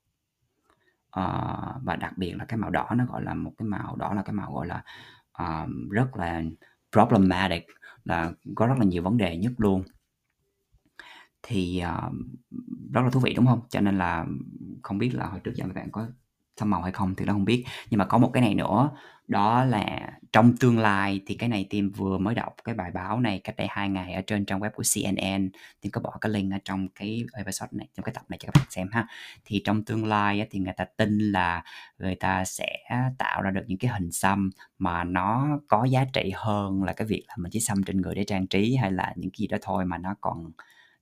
Uh, 1.21 1.83
và 1.83 1.97
đặc 2.01 2.19
biệt 2.19 2.33
là 2.33 2.45
cái 2.45 2.59
màu 2.59 2.71
đỏ 2.71 2.91
nó 2.97 3.05
gọi 3.07 3.23
là 3.23 3.35
một 3.35 3.53
cái 3.59 3.69
màu 3.69 3.97
đỏ 3.97 4.15
là 4.15 4.23
cái 4.23 4.35
màu 4.35 4.53
gọi 4.53 4.67
là 4.67 4.85
uh, 5.43 5.71
rất 5.91 6.17
là 6.17 6.43
problematic 6.93 7.67
là 8.05 8.33
có 8.55 8.67
rất 8.67 8.75
là 8.79 8.85
nhiều 8.85 9.03
vấn 9.03 9.17
đề 9.17 9.37
nhất 9.37 9.53
luôn 9.57 9.83
thì 11.47 11.83
uh, 11.85 12.13
rất 12.93 13.01
là 13.03 13.11
thú 13.11 13.21
vị 13.21 13.35
đúng 13.35 13.47
không? 13.47 13.61
Cho 13.69 13.81
nên 13.81 13.99
là 13.99 14.27
không 14.83 14.99
biết 14.99 15.15
là 15.15 15.27
hồi 15.27 15.41
trước 15.45 15.53
giờ 15.55 15.65
các 15.67 15.75
bạn 15.75 15.91
có 15.93 16.07
xăm 16.57 16.71
màu 16.71 16.83
hay 16.83 16.93
không 16.93 17.15
thì 17.15 17.25
nó 17.25 17.33
không 17.33 17.45
biết. 17.45 17.65
Nhưng 17.91 17.99
mà 17.99 18.05
có 18.05 18.19
một 18.19 18.31
cái 18.33 18.43
này 18.43 18.55
nữa 18.55 18.91
đó 19.29 19.65
là 19.65 20.11
trong 20.33 20.57
tương 20.57 20.79
lai 20.79 21.21
thì 21.27 21.35
cái 21.35 21.49
này 21.49 21.67
tim 21.71 21.91
vừa 21.91 22.19
mới 22.19 22.35
đọc 22.35 22.55
cái 22.65 22.75
bài 22.75 22.91
báo 22.91 23.21
này 23.21 23.41
cách 23.45 23.57
đây 23.57 23.67
hai 23.71 23.89
ngày 23.89 24.13
ở 24.13 24.23
trên 24.27 24.45
trang 24.45 24.61
web 24.61 24.71
của 24.71 24.83
CNN 24.95 25.51
tim 25.81 25.93
có 25.93 26.01
bỏ 26.01 26.19
cái 26.21 26.33
link 26.33 26.53
ở 26.53 26.59
trong 26.65 26.89
cái 26.89 27.25
episode 27.37 27.69
này 27.73 27.89
trong 27.95 28.05
cái 28.05 28.13
tập 28.15 28.25
này 28.29 28.39
cho 28.39 28.47
các 28.47 28.61
bạn 28.61 28.67
xem 28.71 28.89
ha. 28.93 29.07
Thì 29.45 29.63
trong 29.65 29.85
tương 29.85 30.05
lai 30.05 30.47
thì 30.51 30.59
người 30.59 30.73
ta 30.77 30.85
tin 30.97 31.19
là 31.19 31.65
người 31.99 32.15
ta 32.15 32.45
sẽ 32.45 32.79
tạo 33.19 33.43
ra 33.43 33.51
được 33.51 33.65
những 33.67 33.79
cái 33.79 33.91
hình 33.91 34.13
xăm 34.13 34.51
mà 34.79 35.05
nó 35.05 35.59
có 35.69 35.85
giá 35.85 36.05
trị 36.13 36.33
hơn 36.35 36.85
là 36.85 36.93
cái 36.93 37.07
việc 37.07 37.25
là 37.29 37.35
mình 37.39 37.51
chỉ 37.53 37.61
xăm 37.61 37.83
trên 37.83 38.01
người 38.01 38.15
để 38.15 38.25
trang 38.25 38.47
trí 38.47 38.77
hay 38.77 38.93
là 38.93 39.13
những 39.17 39.31
cái 39.31 39.39
gì 39.39 39.47
đó 39.47 39.59
thôi 39.63 39.85
mà 39.85 39.99
nó 39.99 40.15
còn 40.21 40.53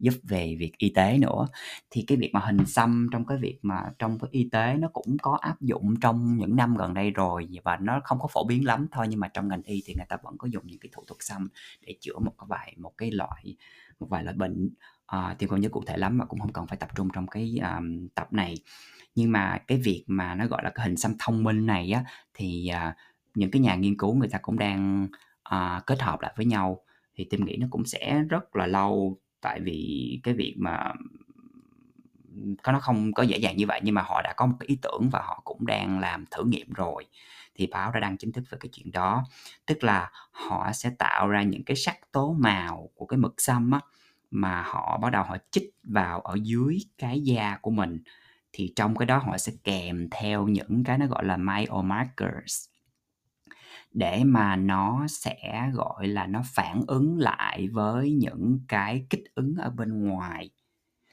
giúp 0.02 0.14
về 0.22 0.56
việc 0.58 0.78
y 0.78 0.92
tế 0.94 1.18
nữa. 1.18 1.46
Thì 1.90 2.04
cái 2.06 2.18
việc 2.18 2.30
mà 2.32 2.40
hình 2.40 2.66
xăm 2.66 3.08
trong 3.12 3.26
cái 3.26 3.38
việc 3.38 3.58
mà 3.62 3.82
trong 3.98 4.18
cái 4.18 4.28
y 4.32 4.48
tế 4.52 4.74
nó 4.78 4.88
cũng 4.92 5.16
có 5.22 5.38
áp 5.40 5.60
dụng 5.60 5.94
trong 6.00 6.36
những 6.36 6.56
năm 6.56 6.76
gần 6.76 6.94
đây 6.94 7.10
rồi 7.10 7.48
và 7.64 7.76
nó 7.76 8.00
không 8.04 8.18
có 8.20 8.28
phổ 8.32 8.44
biến 8.44 8.64
lắm 8.64 8.86
thôi 8.92 9.06
nhưng 9.08 9.20
mà 9.20 9.28
trong 9.28 9.48
ngành 9.48 9.62
y 9.62 9.82
thì 9.86 9.94
người 9.94 10.06
ta 10.08 10.16
vẫn 10.22 10.38
có 10.38 10.48
dùng 10.48 10.66
những 10.66 10.78
cái 10.78 10.90
thủ 10.92 11.04
thuật 11.06 11.18
xăm 11.20 11.48
để 11.86 11.94
chữa 12.00 12.18
một 12.18 12.32
cái 12.38 12.46
vài 12.48 12.74
một 12.78 12.92
cái 12.98 13.10
loại 13.10 13.56
một 14.00 14.06
vài 14.10 14.24
loại 14.24 14.36
bệnh. 14.36 14.70
À, 15.06 15.36
thì 15.38 15.46
không 15.46 15.60
nhớ 15.60 15.68
cụ 15.68 15.84
thể 15.86 15.96
lắm 15.96 16.18
mà 16.18 16.24
cũng 16.24 16.40
không 16.40 16.52
cần 16.52 16.66
phải 16.66 16.78
tập 16.78 16.88
trung 16.94 17.08
trong 17.14 17.26
cái 17.26 17.58
um, 17.62 18.08
tập 18.14 18.32
này. 18.32 18.54
Nhưng 19.14 19.32
mà 19.32 19.58
cái 19.66 19.78
việc 19.78 20.04
mà 20.06 20.34
nó 20.34 20.46
gọi 20.46 20.60
là 20.64 20.70
cái 20.74 20.86
hình 20.86 20.96
xăm 20.96 21.14
thông 21.18 21.44
minh 21.44 21.66
này 21.66 21.90
á 21.90 22.04
thì 22.34 22.70
uh, 22.72 22.94
những 23.34 23.50
cái 23.50 23.62
nhà 23.62 23.74
nghiên 23.74 23.96
cứu 23.98 24.14
người 24.14 24.28
ta 24.28 24.38
cũng 24.42 24.58
đang 24.58 25.08
uh, 25.54 25.86
kết 25.86 26.02
hợp 26.02 26.20
lại 26.20 26.32
với 26.36 26.46
nhau. 26.46 26.84
Thì 27.14 27.24
tim 27.30 27.44
nghĩ 27.44 27.56
nó 27.56 27.66
cũng 27.70 27.84
sẽ 27.84 28.22
rất 28.28 28.56
là 28.56 28.66
lâu 28.66 29.18
tại 29.42 29.60
vì 29.60 30.20
cái 30.22 30.34
việc 30.34 30.54
mà, 30.58 30.92
có, 32.62 32.72
nó 32.72 32.80
không 32.80 33.12
có 33.12 33.22
dễ 33.22 33.38
dàng 33.38 33.56
như 33.56 33.66
vậy, 33.66 33.80
nhưng 33.84 33.94
mà 33.94 34.02
họ 34.02 34.22
đã 34.22 34.34
có 34.36 34.46
một 34.46 34.56
cái 34.60 34.66
ý 34.66 34.78
tưởng 34.82 35.08
và 35.12 35.20
họ 35.22 35.42
cũng 35.44 35.66
đang 35.66 35.98
làm 36.00 36.24
thử 36.30 36.44
nghiệm 36.44 36.72
rồi, 36.72 37.06
thì 37.54 37.66
báo 37.66 37.92
đã 37.92 38.00
đăng 38.00 38.16
chính 38.16 38.32
thức 38.32 38.44
về 38.50 38.58
cái 38.60 38.70
chuyện 38.72 38.92
đó. 38.92 39.24
Tức 39.66 39.84
là 39.84 40.10
họ 40.30 40.72
sẽ 40.72 40.90
tạo 40.98 41.28
ra 41.28 41.42
những 41.42 41.64
cái 41.64 41.76
sắc 41.76 42.12
tố 42.12 42.32
màu 42.32 42.90
của 42.94 43.06
cái 43.06 43.18
mực 43.18 43.34
xăm 43.38 43.70
á, 43.70 43.80
mà 44.30 44.62
họ 44.62 44.98
bắt 45.02 45.10
đầu 45.10 45.24
họ 45.24 45.36
chích 45.50 45.70
vào 45.82 46.20
ở 46.20 46.36
dưới 46.42 46.78
cái 46.98 47.20
da 47.20 47.58
của 47.62 47.70
mình. 47.70 47.98
Thì 48.52 48.72
trong 48.76 48.96
cái 48.96 49.06
đó 49.06 49.18
họ 49.18 49.38
sẽ 49.38 49.52
kèm 49.64 50.08
theo 50.10 50.48
những 50.48 50.84
cái 50.84 50.98
nó 50.98 51.06
gọi 51.06 51.24
là 51.24 51.36
biomarkers 51.36 52.68
để 53.94 54.22
mà 54.24 54.56
nó 54.56 55.06
sẽ, 55.08 55.70
gọi 55.74 56.06
là, 56.08 56.26
nó 56.26 56.42
phản 56.46 56.82
ứng 56.86 57.18
lại 57.18 57.68
với 57.72 58.12
những 58.12 58.58
cái 58.68 59.06
kích 59.10 59.24
ứng 59.34 59.54
ở 59.58 59.70
bên 59.70 60.04
ngoài. 60.08 60.50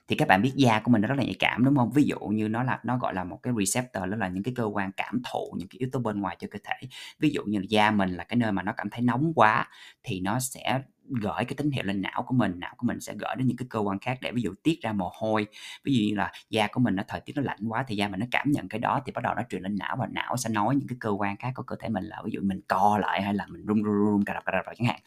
Thì 0.08 0.16
các 0.16 0.28
bạn 0.28 0.42
biết 0.42 0.52
da 0.56 0.80
của 0.80 0.92
mình 0.92 1.02
nó 1.02 1.08
rất 1.08 1.16
là 1.18 1.24
nhạy 1.24 1.36
cảm, 1.40 1.66
đúng 1.66 1.76
không? 1.78 1.92
Ví 1.92 2.04
dụ 2.04 2.20
như 2.20 2.50
nó 2.50 2.64
là, 2.64 2.80
nó, 2.84 2.98
gọi 2.98 3.14
là, 3.14 3.24
một 3.24 3.40
cái 3.44 3.54
receptor, 3.60 4.04
đó 4.12 4.18
là 4.18 4.28
những 4.28 4.44
cái 4.44 4.54
cơ 4.58 4.64
quan 4.66 4.92
cảm 4.98 5.22
thụ, 5.34 5.56
những 5.60 5.68
cái 5.70 5.78
yếu 5.80 5.90
tố 5.92 6.00
bên 6.00 6.22
ngoài 6.22 6.36
cho 6.40 6.48
cơ 6.52 6.60
thể. 6.64 6.88
Ví 7.20 7.30
dụ 7.30 7.44
như 7.46 7.60
là 7.60 7.66
da 7.70 7.92
mình 7.92 8.10
là 8.16 8.24
cái 8.24 8.38
nơi 8.38 8.52
mà 8.52 8.64
nó 8.64 8.74
cảm 8.78 8.90
thấy 8.90 9.02
nóng 9.02 9.34
quá, 9.36 9.68
thì 10.04 10.20
nó 10.22 10.40
sẽ 10.40 10.82
gửi 11.22 11.46
cái 11.46 11.56
tín 11.58 11.72
hiệu 11.72 11.84
lên 11.84 12.02
não 12.02 12.24
của 12.28 12.36
mình, 12.36 12.60
não 12.60 12.74
của 12.78 12.88
mình 12.88 13.00
sẽ 13.00 13.14
gửi 13.20 13.36
đến 13.38 13.48
những 13.48 13.58
cái 13.58 13.68
cơ 13.70 13.80
quan 13.80 14.00
khác 14.00 14.18
để 14.22 14.32
ví 14.32 14.42
dụ 14.42 14.54
tiết 14.64 14.82
ra 14.82 14.94
mồ 14.94 15.12
hôi. 15.14 15.48
Ví 15.84 15.94
dụ 15.96 16.10
như 16.10 16.16
là 16.16 16.32
da 16.50 16.68
của 16.68 16.80
mình 16.80 16.96
nó 16.96 17.04
thời 17.08 17.22
tiết 17.22 17.34
nó 17.36 17.42
lạnh 17.42 17.60
quá 17.68 17.84
thì 17.88 17.96
da 17.96 18.08
mình 18.08 18.20
nó 18.20 18.26
cảm 18.32 18.52
nhận 18.52 18.68
cái 18.68 18.80
đó 18.80 19.02
thì 19.06 19.12
bắt 19.12 19.24
đầu 19.24 19.36
nó 19.36 19.42
truyền 19.50 19.62
lên 19.62 19.76
não 19.80 19.96
và 20.00 20.08
não 20.12 20.38
sẽ 20.38 20.50
nói 20.50 20.76
những 20.76 20.88
cái 20.88 20.98
cơ 21.00 21.10
quan 21.10 21.38
khác 21.38 21.52
của 21.56 21.64
cơ 21.64 21.76
thể 21.80 21.90
mình 21.90 22.04
là 22.04 22.22
ví 22.26 22.32
dụ 22.32 22.42
mình 22.44 22.62
co 22.68 22.98
lại 22.98 23.22
hay 23.22 23.34
là 23.34 23.46
mình 23.48 23.66
run 23.66 23.84
run 23.84 23.96
run 23.96 24.26
cà 24.26 24.34
rập 24.34 24.46
cà 24.46 24.52
rập 24.66 24.76
chẳng 24.78 24.88
hạn. 24.88 25.00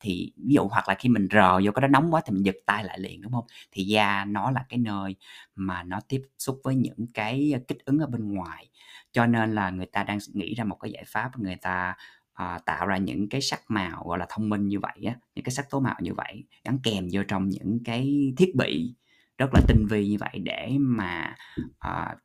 Thì 0.00 0.32
ví 0.36 0.54
dụ 0.54 0.68
hoặc 0.68 0.88
là 0.88 0.94
khi 0.94 1.08
mình 1.08 1.28
rờ 1.32 1.60
vô 1.64 1.72
cái 1.72 1.80
đó 1.80 1.88
nóng 1.88 2.14
quá 2.14 2.20
thì 2.26 2.34
mình 2.34 2.46
giật 2.46 2.56
tay 2.66 2.84
lại 2.84 2.98
liền, 2.98 3.20
đúng 3.20 3.32
không? 3.32 3.44
Thì 3.72 3.84
da 3.84 4.24
nó 4.24 4.50
là 4.50 4.64
cái 4.68 4.78
nơi 4.78 5.16
mà 5.54 5.82
nó 5.82 6.00
tiếp 6.08 6.22
xúc 6.38 6.60
với 6.64 6.74
những 6.74 7.06
cái 7.14 7.54
kích 7.68 7.84
ứng 7.84 7.98
ở 7.98 8.06
bên 8.06 8.34
ngoài. 8.34 8.68
Cho 9.12 9.26
nên 9.26 9.54
là 9.54 9.70
người 9.70 9.86
ta 9.86 10.04
đang 10.04 10.18
nghĩ 10.34 10.54
ra 10.54 10.64
một 10.64 10.76
cái 10.76 10.90
giải 10.90 11.04
pháp, 11.06 11.38
người 11.38 11.56
ta 11.56 11.94
à, 12.40 12.58
tạo 12.66 12.86
ra 12.86 12.96
những 12.96 13.28
cái 13.28 13.40
sắc 13.40 13.60
màu 13.68 14.04
gọi 14.06 14.18
là 14.18 14.26
thông 14.28 14.48
minh 14.48 14.68
như 14.68 14.80
vậy 14.80 15.04
á 15.06 15.14
những 15.34 15.44
cái 15.44 15.52
sắc 15.52 15.70
tố 15.70 15.80
màu 15.80 15.96
như 16.00 16.14
vậy 16.14 16.44
gắn 16.64 16.78
kèm 16.82 17.08
vô 17.12 17.22
trong 17.28 17.48
những 17.48 17.78
cái 17.84 18.32
thiết 18.36 18.54
bị 18.56 18.94
rất 19.38 19.50
là 19.54 19.60
tinh 19.68 19.86
vi 19.90 20.08
như 20.08 20.16
vậy 20.20 20.38
để 20.44 20.76
mà 20.80 21.34
à, 21.78 22.16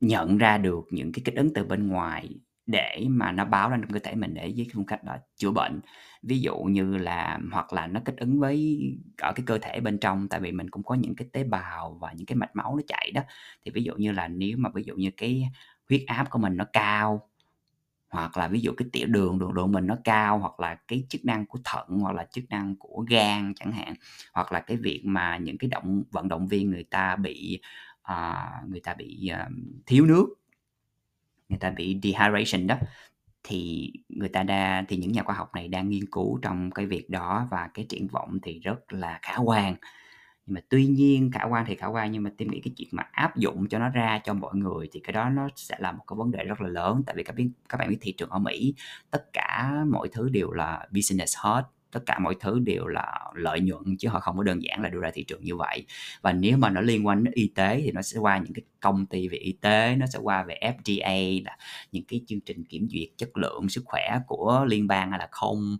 nhận 0.00 0.38
ra 0.38 0.58
được 0.58 0.84
những 0.90 1.12
cái 1.12 1.22
kích 1.24 1.34
ứng 1.34 1.54
từ 1.54 1.64
bên 1.64 1.88
ngoài 1.88 2.28
để 2.66 3.06
mà 3.08 3.32
nó 3.32 3.44
báo 3.44 3.70
ra 3.70 3.78
trong 3.82 3.90
cơ 3.92 3.98
thể 3.98 4.14
mình 4.14 4.34
để 4.34 4.52
với 4.56 4.68
phương 4.74 4.86
cách 4.86 5.04
đó 5.04 5.16
chữa 5.36 5.50
bệnh. 5.50 5.80
Ví 6.22 6.40
dụ 6.40 6.56
như 6.56 6.96
là 6.96 7.38
hoặc 7.52 7.72
là 7.72 7.86
nó 7.86 8.00
kích 8.04 8.16
ứng 8.16 8.40
với 8.40 8.80
ở 9.18 9.32
cái 9.32 9.44
cơ 9.46 9.58
thể 9.58 9.80
bên 9.80 9.98
trong 9.98 10.28
tại 10.28 10.40
vì 10.40 10.52
mình 10.52 10.70
cũng 10.70 10.82
có 10.82 10.94
những 10.94 11.14
cái 11.14 11.28
tế 11.32 11.44
bào 11.44 11.98
và 12.00 12.12
những 12.12 12.26
cái 12.26 12.36
mạch 12.36 12.56
máu 12.56 12.76
nó 12.76 12.82
chạy 12.88 13.10
đó. 13.14 13.22
Thì 13.64 13.70
ví 13.70 13.82
dụ 13.84 13.94
như 13.96 14.12
là 14.12 14.28
nếu 14.28 14.56
mà 14.58 14.70
ví 14.74 14.82
dụ 14.82 14.94
như 14.96 15.10
cái 15.16 15.50
huyết 15.88 16.02
áp 16.06 16.30
của 16.30 16.38
mình 16.38 16.56
nó 16.56 16.64
cao 16.72 17.28
hoặc 18.12 18.36
là 18.36 18.48
ví 18.48 18.60
dụ 18.60 18.72
cái 18.76 18.88
tiểu 18.92 19.06
đường 19.06 19.38
đường 19.38 19.54
độ 19.54 19.66
mình 19.66 19.86
nó 19.86 19.96
cao 20.04 20.38
hoặc 20.38 20.60
là 20.60 20.74
cái 20.88 21.04
chức 21.08 21.24
năng 21.24 21.46
của 21.46 21.58
thận 21.64 21.86
hoặc 21.88 22.12
là 22.14 22.26
chức 22.30 22.44
năng 22.50 22.76
của 22.76 23.04
gan 23.08 23.52
chẳng 23.56 23.72
hạn 23.72 23.94
hoặc 24.32 24.52
là 24.52 24.60
cái 24.60 24.76
việc 24.76 25.02
mà 25.04 25.36
những 25.36 25.58
cái 25.58 25.70
động 25.70 26.02
vận 26.10 26.28
động 26.28 26.48
viên 26.48 26.70
người 26.70 26.84
ta 26.84 27.16
bị 27.16 27.60
uh, 28.12 28.68
người 28.70 28.80
ta 28.80 28.94
bị 28.94 29.30
uh, 29.32 29.52
thiếu 29.86 30.06
nước 30.06 30.26
người 31.48 31.58
ta 31.58 31.70
bị 31.70 32.00
dehydration 32.02 32.66
đó 32.66 32.76
thì 33.44 33.92
người 34.08 34.28
ta 34.28 34.42
đa 34.42 34.84
thì 34.88 34.96
những 34.96 35.12
nhà 35.12 35.22
khoa 35.22 35.34
học 35.34 35.54
này 35.54 35.68
đang 35.68 35.88
nghiên 35.88 36.06
cứu 36.10 36.38
trong 36.42 36.70
cái 36.70 36.86
việc 36.86 37.10
đó 37.10 37.48
và 37.50 37.70
cái 37.74 37.86
triển 37.88 38.08
vọng 38.08 38.38
thì 38.42 38.58
rất 38.60 38.92
là 38.92 39.18
khả 39.22 39.36
quan 39.36 39.74
nhưng 40.46 40.54
mà 40.54 40.60
tuy 40.68 40.86
nhiên, 40.86 41.30
khả 41.32 41.44
quan 41.50 41.64
thì 41.66 41.74
khả 41.74 41.86
quan, 41.86 42.12
nhưng 42.12 42.22
mà 42.22 42.30
tôi 42.38 42.48
nghĩ 42.48 42.60
cái 42.64 42.72
chuyện 42.76 42.88
mà 42.92 43.02
áp 43.12 43.36
dụng 43.36 43.68
cho 43.68 43.78
nó 43.78 43.88
ra 43.88 44.20
cho 44.24 44.34
mọi 44.34 44.54
người 44.56 44.88
thì 44.92 45.00
cái 45.00 45.12
đó 45.12 45.30
nó 45.30 45.48
sẽ 45.56 45.76
là 45.78 45.92
một 45.92 46.04
cái 46.08 46.14
vấn 46.16 46.30
đề 46.30 46.44
rất 46.44 46.60
là 46.60 46.68
lớn. 46.68 47.02
Tại 47.06 47.16
vì 47.16 47.22
các 47.24 47.36
biết, 47.36 47.50
các 47.68 47.78
bạn 47.78 47.88
biết 47.90 47.98
thị 48.00 48.12
trường 48.12 48.30
ở 48.30 48.38
Mỹ, 48.38 48.74
tất 49.10 49.32
cả 49.32 49.72
mọi 49.92 50.08
thứ 50.12 50.28
đều 50.28 50.50
là 50.52 50.86
business 50.90 51.36
hot, 51.38 51.64
tất 51.92 52.00
cả 52.06 52.18
mọi 52.18 52.36
thứ 52.40 52.58
đều 52.58 52.86
là 52.86 53.20
lợi 53.34 53.60
nhuận, 53.60 53.96
chứ 53.98 54.08
họ 54.08 54.20
không 54.20 54.36
có 54.36 54.42
đơn 54.42 54.62
giản 54.62 54.82
là 54.82 54.88
đưa 54.88 55.00
ra 55.00 55.10
thị 55.14 55.24
trường 55.24 55.44
như 55.44 55.56
vậy. 55.56 55.86
Và 56.22 56.32
nếu 56.32 56.56
mà 56.56 56.70
nó 56.70 56.80
liên 56.80 57.06
quan 57.06 57.24
đến 57.24 57.34
y 57.34 57.52
tế 57.54 57.80
thì 57.84 57.92
nó 57.92 58.02
sẽ 58.02 58.18
qua 58.18 58.38
những 58.38 58.54
cái 58.54 58.62
công 58.80 59.06
ty 59.06 59.28
về 59.28 59.38
y 59.38 59.52
tế, 59.52 59.96
nó 59.96 60.06
sẽ 60.06 60.18
qua 60.22 60.42
về 60.42 60.58
FDA 60.62 61.44
là 61.44 61.56
những 61.92 62.04
cái 62.04 62.20
chương 62.26 62.40
trình 62.40 62.64
kiểm 62.64 62.88
duyệt 62.90 63.08
chất 63.16 63.36
lượng 63.36 63.68
sức 63.68 63.82
khỏe 63.84 64.18
của 64.26 64.64
liên 64.68 64.86
bang 64.86 65.10
hay 65.10 65.18
là 65.18 65.28
không 65.30 65.76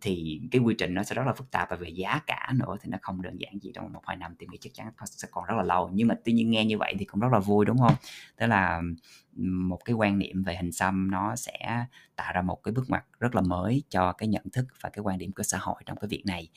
thì 0.00 0.40
cái 0.50 0.60
quy 0.60 0.74
trình 0.78 0.94
nó 0.94 1.02
sẽ 1.02 1.14
rất 1.14 1.22
là 1.26 1.32
phức 1.32 1.50
tạp 1.50 1.70
và 1.70 1.76
về 1.76 1.88
giá 1.88 2.20
cả 2.26 2.52
nữa 2.54 2.76
thì 2.80 2.90
nó 2.90 2.98
không 3.02 3.22
đơn 3.22 3.36
giản 3.38 3.58
gì 3.62 3.72
trong 3.74 3.92
một 3.92 4.00
vài 4.06 4.16
năm 4.16 4.34
thì 4.38 4.46
nghĩ 4.50 4.58
chắc 4.60 4.74
chắn 4.74 4.92
sẽ 5.04 5.28
còn 5.30 5.44
rất 5.44 5.54
là 5.56 5.62
lâu. 5.62 5.90
Nhưng 5.92 6.08
mà 6.08 6.14
tuy 6.24 6.32
nhiên 6.32 6.50
nghe 6.50 6.64
như 6.64 6.78
vậy 6.78 6.94
thì 6.98 7.04
cũng 7.04 7.20
rất 7.20 7.32
là 7.32 7.38
vui, 7.38 7.64
đúng 7.64 7.78
không? 7.78 7.94
Tức 8.36 8.46
là 8.46 8.82
một 9.38 9.78
cái 9.84 9.94
quan 9.94 10.18
niệm 10.18 10.42
về 10.42 10.56
hình 10.56 10.72
xăm 10.72 11.10
nó 11.10 11.36
sẽ 11.36 11.86
tạo 12.16 12.32
ra 12.34 12.42
một 12.42 12.62
cái 12.62 12.72
bước 12.72 12.84
ngoặt 12.88 13.04
rất 13.20 13.34
là 13.34 13.40
mới 13.40 13.82
cho 13.88 14.12
cái 14.12 14.28
nhận 14.28 14.44
thức 14.52 14.66
và 14.80 14.90
cái 14.90 15.02
quan 15.02 15.18
điểm 15.18 15.32
của 15.32 15.42
xã 15.42 15.58
hội 15.58 15.82
trong 15.86 15.96
cái 16.00 16.08
việc 16.08 16.22
này. 16.26 16.48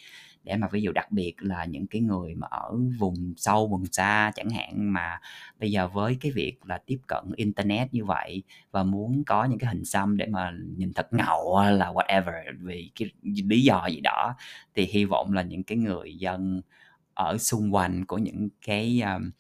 Để 0.44 0.58
mà 0.58 0.67
ví 0.72 0.82
dụ 0.82 0.91
đặc 0.91 1.12
biệt 1.12 1.36
là 1.39 1.65
những 1.65 1.88
cái 1.88 2.02
người 2.02 2.36
mà 2.36 2.48
ở 2.48 2.72
vùng 3.00 3.34
sâu 3.38 3.67
vùng 3.67 3.86
xa 3.86 4.32
chẳng 4.36 4.50
hạn 4.50 4.94
mà 4.94 5.20
bây 5.60 5.72
giờ 5.72 5.88
với 5.88 6.17
cái 6.22 6.32
việc 6.32 6.58
là 6.65 6.78
tiếp 6.86 7.00
cận 7.08 7.24
internet 7.36 7.94
như 7.94 8.06
vậy 8.06 8.44
và 8.72 8.84
muốn 8.84 9.24
có 9.26 9.46
những 9.46 9.60
cái 9.60 9.70
hình 9.74 9.86
xăm 9.86 10.17
để 10.17 10.26
mà 10.26 10.52
nhìn 10.78 10.94
thật 10.94 11.13
ngầu 11.13 11.63
là 11.72 11.91
whatever 11.91 12.44
vì 12.60 12.91
cái 12.96 13.12
lý 13.24 13.63
do 13.63 13.88
gì 13.88 14.00
đó 14.02 14.36
thì 14.76 14.86
hy 14.86 15.06
vọng 15.06 15.34
là 15.34 15.41
những 15.41 15.63
cái 15.63 15.78
người 15.78 16.15
dân 16.17 16.62
ở 17.13 17.38
xung 17.38 17.76
quanh 17.76 18.06
của 18.06 18.17
những 18.17 18.50
cái 18.65 19.02
um, 19.02 19.32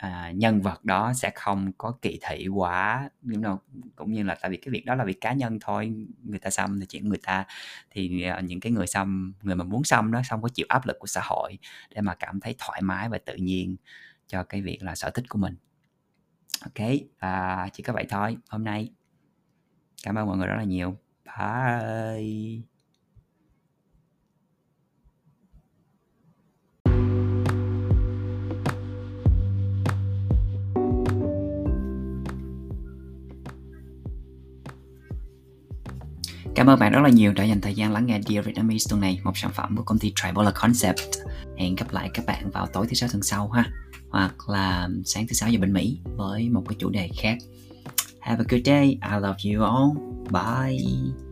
à, 0.00 0.32
nhân 0.34 0.60
vật 0.60 0.84
đó 0.84 1.12
sẽ 1.16 1.30
không 1.34 1.72
có 1.78 1.92
kỳ 2.02 2.18
thị 2.22 2.48
quá 2.48 3.10
đúng 3.22 3.42
không? 3.42 3.58
cũng 3.96 4.12
như 4.12 4.22
là 4.22 4.36
tại 4.40 4.50
vì 4.50 4.56
cái 4.56 4.70
việc 4.72 4.84
đó 4.84 4.94
là 4.94 5.04
việc 5.04 5.20
cá 5.20 5.32
nhân 5.32 5.58
thôi 5.60 5.92
người 6.22 6.38
ta 6.38 6.50
xăm 6.50 6.80
thì 6.80 6.86
chuyện 6.86 7.08
người 7.08 7.18
ta 7.22 7.44
thì 7.90 8.22
à, 8.22 8.40
những 8.40 8.60
cái 8.60 8.72
người 8.72 8.86
xăm 8.86 9.32
người 9.42 9.56
mà 9.56 9.64
muốn 9.64 9.84
xăm 9.84 10.12
đó 10.12 10.22
không 10.30 10.42
có 10.42 10.48
chịu 10.54 10.66
áp 10.68 10.86
lực 10.86 10.98
của 10.98 11.06
xã 11.06 11.20
hội 11.24 11.58
để 11.94 12.00
mà 12.00 12.14
cảm 12.14 12.40
thấy 12.40 12.54
thoải 12.58 12.82
mái 12.82 13.08
và 13.08 13.18
tự 13.18 13.34
nhiên 13.34 13.76
cho 14.26 14.44
cái 14.44 14.62
việc 14.62 14.82
là 14.82 14.94
sở 14.94 15.10
thích 15.10 15.24
của 15.28 15.38
mình. 15.38 15.56
Ok 16.62 16.88
à, 17.18 17.68
chỉ 17.72 17.82
có 17.82 17.92
vậy 17.92 18.06
thôi. 18.08 18.36
Hôm 18.48 18.64
nay 18.64 18.90
cảm 20.02 20.18
ơn 20.18 20.26
mọi 20.26 20.36
người 20.36 20.46
rất 20.46 20.56
là 20.56 20.64
nhiều. 20.64 20.96
Bye. 21.24 22.79
Cảm 36.54 36.66
ơn 36.66 36.78
bạn 36.78 36.92
rất 36.92 37.00
là 37.00 37.08
nhiều 37.08 37.32
đã 37.32 37.44
dành 37.44 37.60
thời 37.60 37.74
gian 37.74 37.92
lắng 37.92 38.06
nghe 38.06 38.20
Dear 38.28 38.46
Vietnamese 38.46 38.86
tuần 38.90 39.00
này, 39.00 39.20
một 39.24 39.32
sản 39.34 39.50
phẩm 39.54 39.76
của 39.76 39.82
công 39.82 39.98
ty 39.98 40.12
Tribola 40.22 40.50
Concept. 40.50 40.98
Hẹn 41.58 41.74
gặp 41.74 41.86
lại 41.92 42.10
các 42.14 42.26
bạn 42.26 42.50
vào 42.50 42.66
tối 42.66 42.86
thứ 42.86 42.94
sáu 42.94 43.08
tuần 43.12 43.22
sau 43.22 43.48
ha, 43.48 43.64
hoặc 44.10 44.48
là 44.48 44.88
sáng 45.04 45.26
thứ 45.26 45.32
sáu 45.32 45.50
giờ 45.50 45.58
bên 45.60 45.72
Mỹ 45.72 45.98
với 46.16 46.48
một 46.48 46.62
cái 46.68 46.76
chủ 46.78 46.90
đề 46.90 47.08
khác. 47.16 47.38
Have 48.20 48.44
a 48.44 48.46
good 48.48 48.66
day. 48.66 48.86
I 48.86 49.20
love 49.20 49.38
you 49.44 49.64
all. 49.64 49.90
Bye. 50.30 51.29